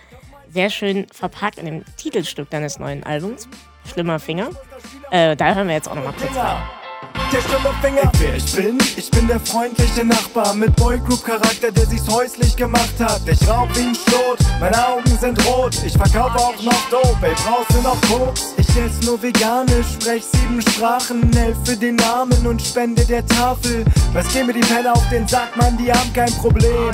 sehr 0.50 0.68
schön 0.68 1.06
verpackt 1.12 1.58
in 1.58 1.66
dem 1.66 1.84
Titelstück 1.96 2.50
deines 2.50 2.80
neuen 2.80 3.04
Albums, 3.04 3.48
Schlimmer 3.86 4.18
Finger. 4.18 4.50
Äh, 5.12 5.36
da 5.36 5.54
hören 5.54 5.68
wir 5.68 5.74
jetzt 5.74 5.88
auch 5.88 5.94
nochmal 5.94 6.14
kurz 6.18 6.36
rein 6.36 6.60
der 7.32 7.40
Stimmerfinger. 7.40 8.12
Wer 8.18 8.34
ich 8.36 8.54
bin? 8.54 8.78
Ich 8.96 9.10
bin 9.10 9.28
der 9.28 9.40
freundliche 9.40 10.04
Nachbar 10.04 10.54
mit 10.54 10.74
Boygroup-Charakter, 10.76 11.72
der 11.72 11.86
sich's 11.86 12.08
häuslich 12.08 12.56
gemacht 12.56 12.94
hat. 12.98 13.20
Ich 13.26 13.48
raub 13.48 13.68
wie 13.74 13.82
ein 13.82 13.94
Schlot, 13.94 14.38
meine 14.60 14.88
Augen 14.88 15.18
sind 15.18 15.44
rot. 15.46 15.76
Ich 15.84 15.92
verkaufe 15.92 16.38
auch 16.38 16.62
noch 16.62 16.90
Dope, 16.90 17.26
ey, 17.26 17.34
brauchst 17.44 17.70
du 17.70 17.82
noch 17.82 18.00
Koks? 18.02 18.54
Ich 18.56 18.69
esse 18.76 19.04
nur 19.04 19.18
veganisch, 19.18 19.86
sprech 19.94 20.24
sieben 20.24 20.60
Sprachen, 20.62 21.32
helfe 21.32 21.76
den 21.76 22.00
Armen 22.02 22.46
und 22.46 22.60
spende 22.60 23.04
der 23.04 23.24
Tafel. 23.26 23.84
Was 24.12 24.32
gehen 24.32 24.46
mir 24.46 24.52
die 24.52 24.60
Penner 24.60 24.92
auf 24.92 25.08
den 25.08 25.26
Sack, 25.26 25.56
Mann, 25.56 25.76
die 25.76 25.92
haben 25.92 26.12
kein 26.12 26.32
Problem. 26.32 26.90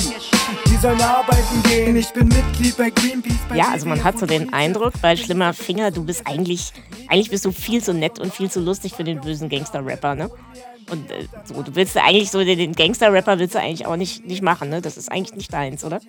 Die 0.65 0.75
sollen 0.77 1.01
arbeiten 1.01 1.63
gehen, 1.63 1.95
ich 1.95 2.09
bin 2.09 2.27
Mitglied 2.27 2.77
bei 2.77 2.89
Greenpeace. 2.89 3.39
Bei 3.49 3.55
ja, 3.55 3.69
also 3.71 3.87
man 3.87 4.03
hat 4.03 4.19
so 4.19 4.25
den 4.25 4.53
Eindruck, 4.53 4.93
bei 5.01 5.15
Schlimmer 5.15 5.53
Finger, 5.53 5.91
du 5.91 6.03
bist 6.03 6.25
eigentlich, 6.25 6.71
eigentlich 7.07 7.29
bist 7.29 7.45
du 7.45 7.51
viel 7.51 7.83
zu 7.83 7.93
nett 7.93 8.19
und 8.19 8.33
viel 8.33 8.49
zu 8.49 8.59
lustig 8.59 8.93
für 8.93 9.03
den 9.03 9.21
bösen 9.21 9.49
Gangster-Rapper, 9.49 10.15
ne? 10.15 10.29
Und 10.89 11.11
äh, 11.11 11.27
so, 11.43 11.61
du 11.63 11.75
willst 11.75 11.97
eigentlich 11.97 12.31
so 12.31 12.43
den 12.43 12.73
Gangster-Rapper 12.73 13.39
willst 13.39 13.55
du 13.55 13.59
eigentlich 13.59 13.85
auch 13.85 13.97
nicht, 13.97 14.25
nicht 14.25 14.41
machen, 14.41 14.69
ne? 14.69 14.81
Das 14.81 14.97
ist 14.97 15.11
eigentlich 15.11 15.35
nicht 15.35 15.51
deins, 15.51 15.83
oder? 15.83 15.99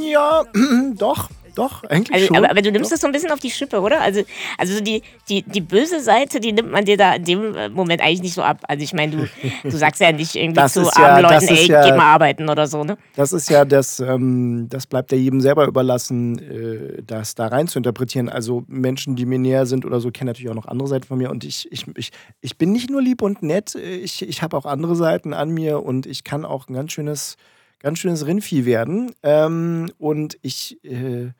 Ja, 0.00 0.44
doch. 0.94 1.28
Doch, 1.54 1.84
eigentlich 1.84 2.14
also, 2.14 2.26
schon. 2.26 2.36
Aber, 2.36 2.50
aber, 2.50 2.62
du 2.62 2.72
nimmst 2.72 2.90
doch. 2.90 2.94
das 2.94 3.00
so 3.00 3.06
ein 3.06 3.12
bisschen 3.12 3.30
auf 3.30 3.40
die 3.40 3.50
Schippe, 3.50 3.80
oder? 3.80 4.00
Also, 4.00 4.22
also 4.58 4.80
die, 4.80 5.02
die, 5.28 5.42
die 5.42 5.60
böse 5.60 6.00
Seite, 6.00 6.40
die 6.40 6.52
nimmt 6.52 6.70
man 6.70 6.84
dir 6.84 6.96
da 6.96 7.14
in 7.14 7.24
dem 7.24 7.54
äh, 7.54 7.68
Moment 7.68 8.00
eigentlich 8.00 8.22
nicht 8.22 8.34
so 8.34 8.42
ab. 8.42 8.58
Also 8.68 8.82
ich 8.82 8.92
meine, 8.92 9.12
du, 9.16 9.28
du 9.68 9.76
sagst 9.76 10.00
ja 10.00 10.12
nicht 10.12 10.34
irgendwie 10.34 10.60
das 10.60 10.72
zu 10.72 10.80
armen 10.80 11.22
ja, 11.24 11.30
Leuten, 11.30 11.48
ey, 11.48 11.66
ja, 11.66 11.84
geh 11.84 11.96
mal 11.96 12.12
arbeiten 12.12 12.48
oder 12.48 12.66
so, 12.66 12.84
ne? 12.84 12.96
Das 13.16 13.32
ist 13.32 13.50
ja 13.50 13.64
das, 13.64 14.00
ähm, 14.00 14.66
das 14.68 14.86
bleibt 14.86 15.12
ja 15.12 15.18
jedem 15.18 15.40
selber 15.40 15.66
überlassen, 15.66 16.38
äh, 16.38 17.02
das 17.02 17.34
da 17.34 17.46
rein 17.46 17.68
zu 17.68 17.78
interpretieren. 17.78 18.28
Also 18.28 18.64
Menschen, 18.66 19.16
die 19.16 19.26
mir 19.26 19.38
näher 19.38 19.66
sind 19.66 19.84
oder 19.84 20.00
so, 20.00 20.10
kennen 20.10 20.28
natürlich 20.28 20.50
auch 20.50 20.56
noch 20.56 20.66
andere 20.66 20.88
Seiten 20.88 21.04
von 21.04 21.18
mir. 21.18 21.30
Und 21.30 21.44
ich, 21.44 21.70
ich, 21.70 21.86
ich, 21.96 22.10
ich 22.40 22.58
bin 22.58 22.72
nicht 22.72 22.90
nur 22.90 23.02
lieb 23.02 23.22
und 23.22 23.42
nett, 23.42 23.74
ich, 23.74 24.26
ich 24.26 24.42
habe 24.42 24.56
auch 24.56 24.66
andere 24.66 24.96
Seiten 24.96 25.32
an 25.32 25.50
mir 25.50 25.82
und 25.82 26.06
ich 26.06 26.24
kann 26.24 26.44
auch 26.44 26.68
ein 26.68 26.74
ganz 26.74 26.92
schönes 26.92 27.36
ganz 27.84 27.98
schönes 27.98 28.26
Rindvieh 28.26 28.64
werden. 28.64 29.14
Ähm, 29.22 29.92
und 29.98 30.38
ich, 30.40 30.82
äh, 30.84 31.32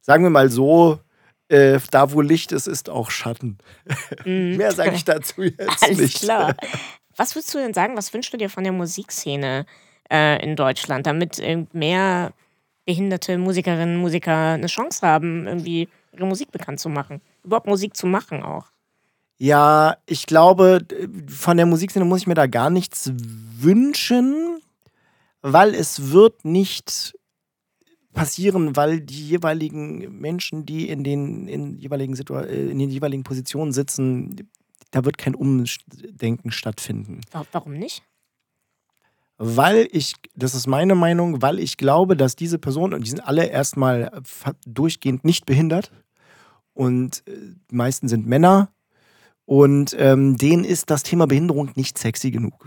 sagen 0.00 0.24
wir 0.24 0.30
mal 0.30 0.50
so, 0.50 0.98
äh, 1.48 1.78
da 1.92 2.12
wo 2.12 2.20
Licht 2.20 2.50
ist, 2.50 2.66
ist 2.66 2.90
auch 2.90 3.10
Schatten. 3.10 3.58
Mm. 4.24 4.56
Mehr 4.56 4.72
sage 4.72 4.94
ich 4.94 5.04
dazu 5.04 5.42
jetzt 5.42 5.82
Alles 5.82 5.98
nicht. 5.98 6.20
klar. 6.20 6.56
Was 7.16 7.34
würdest 7.34 7.52
du 7.54 7.58
denn 7.58 7.74
sagen, 7.74 7.96
was 7.96 8.12
wünschst 8.12 8.32
du 8.32 8.36
dir 8.36 8.48
von 8.48 8.64
der 8.64 8.72
Musikszene 8.72 9.66
äh, 10.10 10.42
in 10.42 10.56
Deutschland, 10.56 11.06
damit 11.06 11.42
mehr 11.72 12.32
behinderte 12.86 13.36
Musikerinnen 13.38 13.96
und 13.96 14.00
Musiker 14.00 14.52
eine 14.54 14.66
Chance 14.66 15.06
haben, 15.06 15.46
irgendwie 15.46 15.88
ihre 16.12 16.26
Musik 16.26 16.50
bekannt 16.52 16.80
zu 16.80 16.88
machen? 16.88 17.20
Überhaupt 17.44 17.66
Musik 17.66 17.96
zu 17.96 18.06
machen 18.06 18.42
auch? 18.42 18.66
Ja, 19.36 19.98
ich 20.06 20.26
glaube, 20.26 20.86
von 21.28 21.56
der 21.56 21.66
Musikszene 21.66 22.04
muss 22.04 22.20
ich 22.20 22.26
mir 22.26 22.34
da 22.34 22.46
gar 22.46 22.70
nichts 22.70 23.12
wünschen 23.14 24.60
weil 25.44 25.74
es 25.74 26.10
wird 26.10 26.46
nicht 26.46 27.14
passieren, 28.14 28.76
weil 28.76 29.02
die 29.02 29.28
jeweiligen 29.28 30.18
Menschen, 30.18 30.64
die 30.64 30.88
in 30.88 31.04
den, 31.04 31.48
in 31.48 31.76
jeweiligen, 31.76 32.16
Situa 32.16 32.44
äh, 32.44 32.70
in 32.70 32.78
den 32.78 32.88
jeweiligen 32.88 33.24
Positionen 33.24 33.72
sitzen, 33.72 34.48
da 34.90 35.04
wird 35.04 35.18
kein 35.18 35.34
Umdenken 35.34 36.50
stattfinden. 36.50 37.20
Warum 37.52 37.74
nicht? 37.74 38.02
Weil 39.36 39.86
ich, 39.92 40.14
das 40.34 40.54
ist 40.54 40.66
meine 40.66 40.94
Meinung, 40.94 41.42
weil 41.42 41.58
ich 41.58 41.76
glaube, 41.76 42.16
dass 42.16 42.36
diese 42.36 42.58
Personen, 42.58 42.94
und 42.94 43.04
die 43.04 43.10
sind 43.10 43.26
alle 43.26 43.44
erstmal 43.44 44.22
durchgehend 44.64 45.24
nicht 45.24 45.44
behindert 45.44 45.92
und 46.72 47.22
äh, 47.28 47.32
die 47.70 47.74
meisten 47.74 48.08
sind 48.08 48.26
Männer 48.26 48.72
und 49.44 49.94
ähm, 49.98 50.38
denen 50.38 50.64
ist 50.64 50.88
das 50.88 51.02
Thema 51.02 51.26
Behinderung 51.26 51.70
nicht 51.74 51.98
sexy 51.98 52.30
genug. 52.30 52.64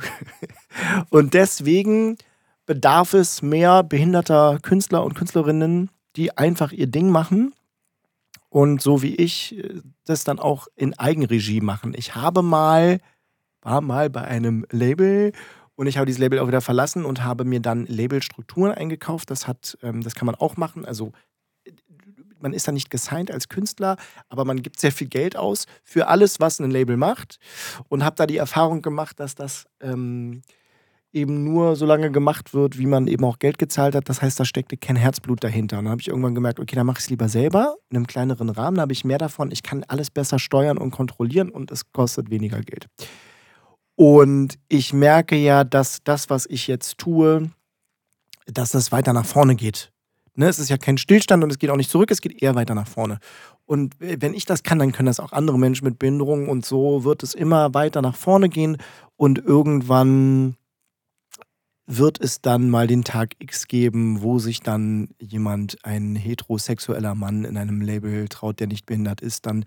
und 1.09 1.33
deswegen 1.33 2.17
bedarf 2.67 3.13
es 3.13 3.41
mehr 3.41 3.81
behinderter 3.81 4.59
Künstler 4.61 5.03
und 5.03 5.15
Künstlerinnen, 5.15 5.89
die 6.15 6.37
einfach 6.37 6.71
ihr 6.71 6.87
Ding 6.87 7.09
machen 7.09 7.53
und 8.49 8.81
so 8.81 9.01
wie 9.01 9.15
ich 9.15 9.57
äh, 9.57 9.81
das 10.05 10.23
dann 10.23 10.37
auch 10.37 10.67
in 10.75 10.93
Eigenregie 10.93 11.61
machen. 11.61 11.93
Ich 11.97 12.15
habe 12.15 12.43
mal, 12.43 12.99
war 13.61 13.81
mal 13.81 14.09
bei 14.09 14.23
einem 14.23 14.65
Label 14.69 15.31
und 15.75 15.87
ich 15.87 15.97
habe 15.97 16.05
dieses 16.05 16.19
Label 16.19 16.39
auch 16.39 16.47
wieder 16.47 16.61
verlassen 16.61 17.05
und 17.05 17.23
habe 17.23 17.45
mir 17.45 17.59
dann 17.59 17.85
Labelstrukturen 17.87 18.73
eingekauft. 18.73 19.31
Das 19.31 19.47
hat, 19.47 19.77
ähm, 19.81 20.01
das 20.01 20.15
kann 20.15 20.25
man 20.25 20.35
auch 20.35 20.57
machen. 20.57 20.85
Also 20.85 21.13
man 22.39 22.53
ist 22.53 22.67
da 22.67 22.71
nicht 22.71 22.89
gesigned 22.89 23.31
als 23.31 23.49
Künstler, 23.49 23.97
aber 24.29 24.45
man 24.45 24.61
gibt 24.61 24.79
sehr 24.79 24.91
viel 24.91 25.07
Geld 25.07 25.35
aus 25.35 25.65
für 25.83 26.07
alles, 26.07 26.39
was 26.39 26.59
ein 26.59 26.71
Label 26.71 26.97
macht. 26.97 27.39
Und 27.89 28.03
habe 28.03 28.15
da 28.15 28.27
die 28.27 28.37
Erfahrung 28.37 28.81
gemacht, 28.81 29.19
dass 29.19 29.35
das 29.35 29.65
ähm, 29.81 30.41
eben 31.13 31.43
nur 31.43 31.75
so 31.75 31.85
lange 31.85 32.11
gemacht 32.11 32.53
wird, 32.53 32.77
wie 32.77 32.85
man 32.85 33.07
eben 33.07 33.23
auch 33.23 33.39
Geld 33.39 33.57
gezahlt 33.57 33.95
hat. 33.95 34.09
Das 34.09 34.21
heißt, 34.21 34.39
da 34.39 34.45
steckte 34.45 34.77
kein 34.77 34.95
Herzblut 34.95 35.43
dahinter. 35.43 35.79
Und 35.79 35.85
dann 35.85 35.91
habe 35.91 36.01
ich 36.01 36.09
irgendwann 36.09 36.35
gemerkt, 36.35 36.59
okay, 36.59 36.75
dann 36.75 36.85
mache 36.85 36.99
ich 36.99 37.05
es 37.05 37.09
lieber 37.09 37.29
selber 37.29 37.75
in 37.89 37.97
einem 37.97 38.07
kleineren 38.07 38.49
Rahmen. 38.49 38.75
Da 38.75 38.81
habe 38.81 38.93
ich 38.93 39.05
mehr 39.05 39.17
davon. 39.17 39.51
Ich 39.51 39.63
kann 39.63 39.83
alles 39.87 40.11
besser 40.11 40.39
steuern 40.39 40.77
und 40.77 40.91
kontrollieren 40.91 41.49
und 41.49 41.71
es 41.71 41.91
kostet 41.91 42.29
weniger 42.29 42.61
Geld. 42.61 42.87
Und 43.95 44.59
ich 44.67 44.93
merke 44.93 45.35
ja, 45.35 45.63
dass 45.63 46.03
das, 46.03 46.29
was 46.29 46.45
ich 46.45 46.67
jetzt 46.67 46.97
tue, 46.97 47.49
dass 48.45 48.71
das 48.71 48.91
weiter 48.91 49.13
nach 49.13 49.25
vorne 49.25 49.55
geht. 49.55 49.91
Ne, 50.35 50.47
es 50.47 50.59
ist 50.59 50.69
ja 50.69 50.77
kein 50.77 50.99
Stillstand 50.99 51.43
und 51.43 51.49
es 51.49 51.57
geht 51.57 51.71
auch 51.71 51.77
nicht 51.77 51.89
zurück, 51.89 52.11
es 52.11 52.21
geht 52.21 52.43
eher 52.43 52.53
weiter 52.53 52.75
nach 52.75 52.87
vorne. 52.87 53.17
Und 53.65 53.95
wenn 53.99 54.35
ich 54.35 54.45
das 54.45 54.61
kann, 54.61 54.77
dann 54.77 54.91
können 54.91 55.07
das 55.07 55.19
auch 55.19 55.31
andere 55.31 55.57
Menschen 55.57 55.85
mit 55.85 55.97
Behinderungen 55.97 56.47
und 56.47 56.63
so 56.63 57.03
wird 57.03 57.23
es 57.23 57.33
immer 57.33 57.73
weiter 57.73 58.03
nach 58.03 58.15
vorne 58.15 58.47
gehen 58.47 58.77
und 59.15 59.39
irgendwann 59.39 60.55
wird 61.87 62.19
es 62.19 62.41
dann 62.41 62.69
mal 62.69 62.85
den 62.85 63.05
Tag 63.05 63.31
X 63.39 63.67
geben, 63.67 64.21
wo 64.21 64.39
sich 64.39 64.59
dann 64.59 65.07
jemand, 65.19 65.77
ein 65.83 66.15
heterosexueller 66.15 67.15
Mann 67.15 67.45
in 67.45 67.57
einem 67.57 67.81
Label 67.81 68.27
traut, 68.27 68.59
der 68.59 68.67
nicht 68.67 68.85
behindert 68.85 69.21
ist, 69.21 69.45
dann 69.45 69.63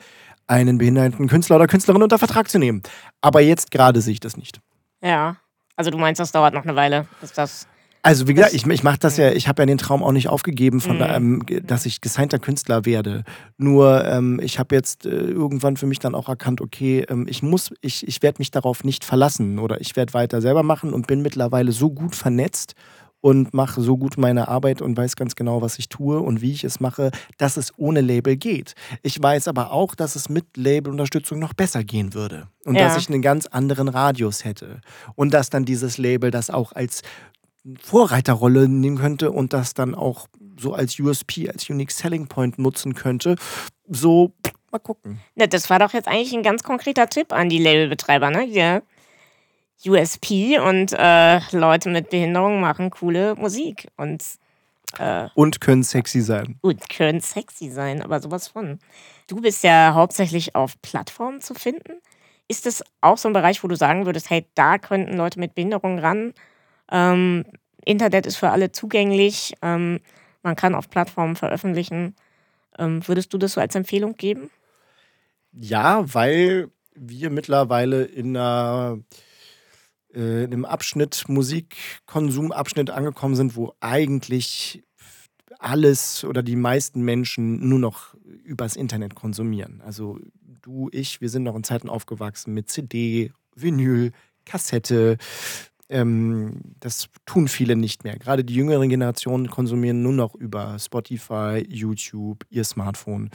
einen 0.47 0.77
behinderten 0.77 1.29
Künstler 1.29 1.57
oder 1.57 1.67
Künstlerin 1.67 2.03
unter 2.03 2.19
Vertrag 2.19 2.51
zu 2.51 2.59
nehmen. 2.59 2.83
Aber 3.23 3.41
jetzt 3.41 3.71
gerade 3.71 4.03
sehe 4.03 4.13
ich 4.13 4.21
das 4.21 4.37
nicht. 4.37 4.61
Ja, 5.03 5.37
also 5.77 5.91
du 5.91 5.97
meinst, 5.97 6.21
das 6.21 6.31
dauert 6.31 6.53
noch 6.53 6.65
eine 6.65 6.77
Weile, 6.77 7.07
bis 7.23 7.33
das 7.33 7.67
also 8.03 8.29
wie 8.29 8.35
gesagt, 8.35 8.55
ich, 8.55 8.67
ich 8.67 8.83
mache 8.83 8.99
das 8.99 9.17
ja, 9.17 9.31
ich 9.33 9.49
habe 9.49 9.63
ja 9.63 9.67
den 9.67 9.79
Traum 9.79 10.03
auch 10.03 10.13
nicht 10.13 10.29
aufgegeben, 10.29 10.81
von, 10.81 10.97
mhm. 10.97 11.03
ähm, 11.03 11.43
dass 11.65 11.87
ich 11.87 12.01
gesignter 12.01 12.39
Künstler 12.39 12.85
werde. 12.87 13.25
Nur 13.59 14.05
ähm, 14.07 14.41
ich 14.43 14.59
habe 14.59 14.75
jetzt 14.75 15.07
äh, 15.07 15.11
irgendwann 15.11 15.77
für 15.77 15.87
mich 15.87 15.99
dann 15.99 16.15
auch 16.15 16.29
erkannt, 16.29 16.61
okay, 16.61 17.05
ähm, 17.09 17.27
ich 17.29 17.43
muss, 17.43 17.71
ich, 17.81 18.07
ich 18.07 18.23
werde 18.23 18.39
mich 18.39 18.51
darauf 18.51 18.85
nicht 18.85 19.05
verlassen 19.05 19.59
oder 19.59 19.81
ich 19.81 19.97
werde 19.97 20.15
weiter 20.15 20.41
selber 20.41 20.63
machen 20.63 20.93
und 20.93 21.07
bin 21.07 21.23
mittlerweile 21.23 21.73
so 21.73 21.91
gut 21.91 22.15
vernetzt 22.15 22.75
und 23.21 23.53
mache 23.53 23.83
so 23.83 23.97
gut 23.97 24.17
meine 24.17 24.49
Arbeit 24.49 24.81
und 24.81 24.97
weiß 24.97 25.17
ganz 25.17 25.37
genau, 25.37 25.61
was 25.61 25.79
ich 25.79 25.89
tue 25.89 26.21
und 26.21 26.41
wie 26.41 26.53
ich 26.53 26.65
es 26.65 26.81
mache, 26.81 27.11
dass 27.37 27.57
es 27.57 27.73
ohne 27.77 28.01
Label 28.01 28.37
geht. 28.37 28.75
Ich 29.03 29.23
weiß 29.23 29.49
aber 29.49 29.73
auch, 29.73 29.95
dass 29.95 30.17
es 30.17 30.29
mit 30.29 30.57
Labelunterstützung 30.57 31.39
noch 31.39 31.53
besser 31.53 31.85
gehen 31.85 32.15
würde 32.15 32.47
und 32.65 32.77
ja. 32.77 32.85
dass 32.85 32.97
ich 32.97 33.09
einen 33.09 33.23
ganz 33.23 33.47
anderen 33.47 33.89
Radius 33.89 34.45
hätte 34.45 34.81
und 35.15 35.35
dass 35.35 35.51
dann 35.51 35.65
dieses 35.65 35.99
Label 35.99 36.31
das 36.31 36.51
auch 36.51 36.73
als 36.73 37.03
Vorreiterrolle 37.81 38.69
nehmen 38.69 38.99
könnte 38.99 39.31
und 39.31 39.53
das 39.53 39.75
dann 39.75 39.95
auch 39.95 40.29
so 40.59 40.73
als 40.73 40.99
USP, 40.99 41.49
als 41.49 41.69
Unique 41.69 41.91
Selling 41.91 42.27
Point 42.27 42.59
nutzen 42.59 42.95
könnte. 42.95 43.37
So, 43.89 44.33
mal 44.71 44.79
gucken. 44.79 45.21
Ja, 45.35 45.47
das 45.47 45.71
war 45.71 45.79
doch 45.79 45.93
jetzt 45.93 46.09
eigentlich 46.09 46.33
ein 46.33 46.43
ganz 46.43 46.63
konkreter 46.63 47.09
Tipp 47.09 47.33
an 47.33 47.49
die 47.49 47.59
Labelbetreiber, 47.59 48.31
ne? 48.31 48.45
Ja. 48.45 48.83
USP 49.85 50.59
und 50.59 50.93
äh, 50.93 51.41
Leute 51.57 51.89
mit 51.89 52.11
Behinderung 52.11 52.61
machen 52.61 52.91
coole 52.91 53.35
Musik 53.37 53.89
und 53.97 54.23
äh, 54.99 55.29
und 55.35 55.61
können 55.61 55.83
sexy 55.83 56.21
sein. 56.21 56.59
Und 56.61 56.91
können 56.91 57.21
sexy 57.21 57.71
sein, 57.71 58.03
aber 58.03 58.21
sowas 58.21 58.49
von. 58.49 58.79
Du 59.27 59.41
bist 59.41 59.63
ja 59.65 59.95
hauptsächlich 59.95 60.55
auf 60.55 60.81
Plattformen 60.83 61.41
zu 61.41 61.55
finden. 61.55 62.01
Ist 62.49 62.67
das 62.67 62.83
auch 63.01 63.17
so 63.17 63.29
ein 63.29 63.33
Bereich, 63.33 63.63
wo 63.63 63.69
du 63.69 63.77
sagen 63.77 64.05
würdest, 64.05 64.29
hey, 64.29 64.45
da 64.55 64.79
könnten 64.79 65.17
Leute 65.17 65.39
mit 65.39 65.55
Behinderung 65.55 65.99
ran 65.99 66.35
ähm, 66.91 67.45
Internet 67.85 68.27
ist 68.27 68.37
für 68.37 68.51
alle 68.51 68.73
zugänglich. 68.73 69.55
Ähm, 69.63 70.01
man 70.43 70.57
kann 70.57 70.75
auf 70.75 70.91
Plattformen 70.91 71.37
veröffentlichen. 71.37 72.15
Ähm, 72.79 73.07
würdest 73.07 73.33
du 73.33 73.39
das 73.39 73.53
so 73.53 73.61
als 73.61 73.75
Empfehlung 73.75 74.17
geben? 74.17 74.51
Ja, 75.53 76.05
weil 76.15 76.71
wir 76.95 77.31
mittlerweile 77.31 78.05
in, 78.05 78.37
einer, 78.37 78.99
äh, 80.15 80.45
in 80.45 80.53
einem 80.53 80.65
Abschnitt, 80.65 81.25
Musikkonsumabschnitt 81.29 82.91
angekommen 82.91 83.35
sind, 83.35 83.57
wo 83.57 83.75
eigentlich 83.81 84.83
alles 85.59 86.25
oder 86.25 86.43
die 86.43 86.57
meisten 86.57 87.03
Menschen 87.03 87.69
nur 87.69 87.79
noch 87.79 88.15
übers 88.45 88.77
Internet 88.77 89.15
konsumieren. 89.15 89.83
Also 89.85 90.19
du, 90.63 90.89
ich, 90.93 91.21
wir 91.21 91.29
sind 91.29 91.43
noch 91.43 91.57
in 91.57 91.65
Zeiten 91.65 91.89
aufgewachsen 91.89 92.55
mit 92.55 92.71
CD, 92.71 93.33
Vinyl, 93.55 94.13
Kassette, 94.47 95.19
ähm, 95.91 96.61
das 96.81 97.09
tun 97.27 97.49
viele 97.49 97.77
nicht 97.77 98.05
mehr. 98.05 98.19
Gerade 98.19 98.45
die 98.45 98.55
jüngeren 98.55 98.89
Generationen 98.89 99.51
konsumieren 99.51 100.03
nur 100.03 100.13
noch 100.13 100.35
über 100.35 100.79
Spotify, 100.79 101.65
YouTube, 101.69 102.45
ihr 102.49 102.65
Smartphone. 102.65 103.31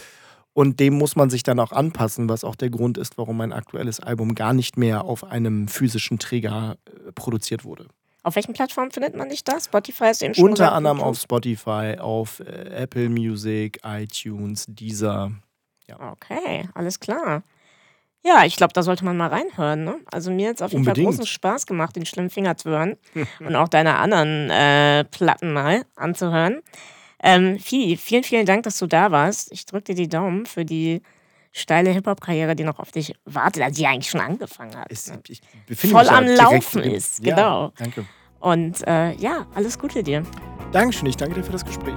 Und 0.53 0.79
dem 0.79 0.97
muss 0.97 1.17
man 1.17 1.29
sich 1.29 1.43
dann 1.43 1.59
auch 1.59 1.73
anpassen, 1.73 2.29
was 2.29 2.45
auch 2.45 2.55
der 2.55 2.69
Grund 2.69 2.97
ist, 2.97 3.17
warum 3.17 3.37
mein 3.37 3.51
aktuelles 3.51 3.99
Album 3.99 4.35
gar 4.35 4.53
nicht 4.53 4.77
mehr 4.77 5.03
auf 5.03 5.25
einem 5.25 5.67
physischen 5.67 6.17
Träger 6.17 6.77
äh, 6.85 7.11
produziert 7.11 7.65
wurde. 7.65 7.87
Auf 8.23 8.35
welchen 8.35 8.53
Plattformen 8.53 8.89
findet 8.89 9.15
man 9.15 9.29
dich 9.29 9.43
da? 9.43 9.59
Spotify 9.59 10.05
ist 10.05 10.23
eben 10.23 10.33
schon 10.33 10.49
Unter 10.49 10.71
anderem 10.71 10.99
auf 10.99 11.19
Spotify, 11.19 11.97
auf 11.99 12.39
äh, 12.39 12.83
Apple 12.83 13.09
Music, 13.09 13.79
iTunes, 13.83 14.65
Deezer. 14.67 15.31
Ja. 15.87 16.11
Okay, 16.13 16.67
alles 16.73 16.99
klar. 16.99 17.43
Ja, 18.25 18.43
ich 18.43 18.55
glaube, 18.55 18.73
da 18.73 18.81
sollte 18.81 19.05
man 19.05 19.15
mal 19.17 19.27
reinhören. 19.27 19.83
Ne? 19.83 19.97
Also 20.11 20.31
mir 20.31 20.49
hat 20.49 20.55
es 20.55 20.61
auf 20.63 20.71
jeden 20.71 20.81
Unbedingt. 20.81 21.05
Fall 21.05 21.13
großen 21.13 21.27
Spaß 21.27 21.67
gemacht, 21.67 21.95
den 21.95 22.07
schlimmen 22.07 22.31
Finger 22.31 22.57
zu 22.57 22.69
hören 22.69 22.97
und 23.39 23.55
auch 23.55 23.67
deine 23.67 23.97
anderen 23.97 24.49
äh, 24.49 25.03
Platten 25.03 25.53
mal 25.53 25.85
anzuhören. 25.95 26.61
Ähm, 27.21 27.59
vielen, 27.59 27.97
vielen, 27.97 28.23
vielen 28.23 28.45
Dank, 28.45 28.63
dass 28.63 28.79
du 28.79 28.87
da 28.87 29.11
warst. 29.11 29.51
Ich 29.51 29.65
drücke 29.65 29.93
dir 29.93 29.95
die 29.95 30.09
Daumen 30.09 30.47
für 30.47 30.65
die 30.65 31.01
steile 31.51 31.91
Hip-Hop-Karriere, 31.91 32.55
die 32.55 32.63
noch 32.63 32.79
auf 32.79 32.91
dich 32.91 33.13
wartet, 33.25 33.63
also 33.63 33.79
die 33.79 33.87
eigentlich 33.87 34.09
schon 34.09 34.21
angefangen 34.21 34.75
hat. 34.75 34.89
Ne? 34.89 35.75
Voll 35.75 36.09
am 36.09 36.25
Laufen 36.25 36.83
ist, 36.83 37.23
genau. 37.23 37.65
Ja, 37.65 37.71
danke. 37.77 38.05
Und 38.39 38.85
äh, 38.87 39.13
ja, 39.13 39.45
alles 39.55 39.79
Gute 39.79 40.03
dir. 40.03 40.23
Dankeschön, 40.71 41.07
ich 41.07 41.15
danke 41.15 41.35
dir 41.35 41.43
für 41.43 41.53
das 41.53 41.63
Gespräch. 41.63 41.95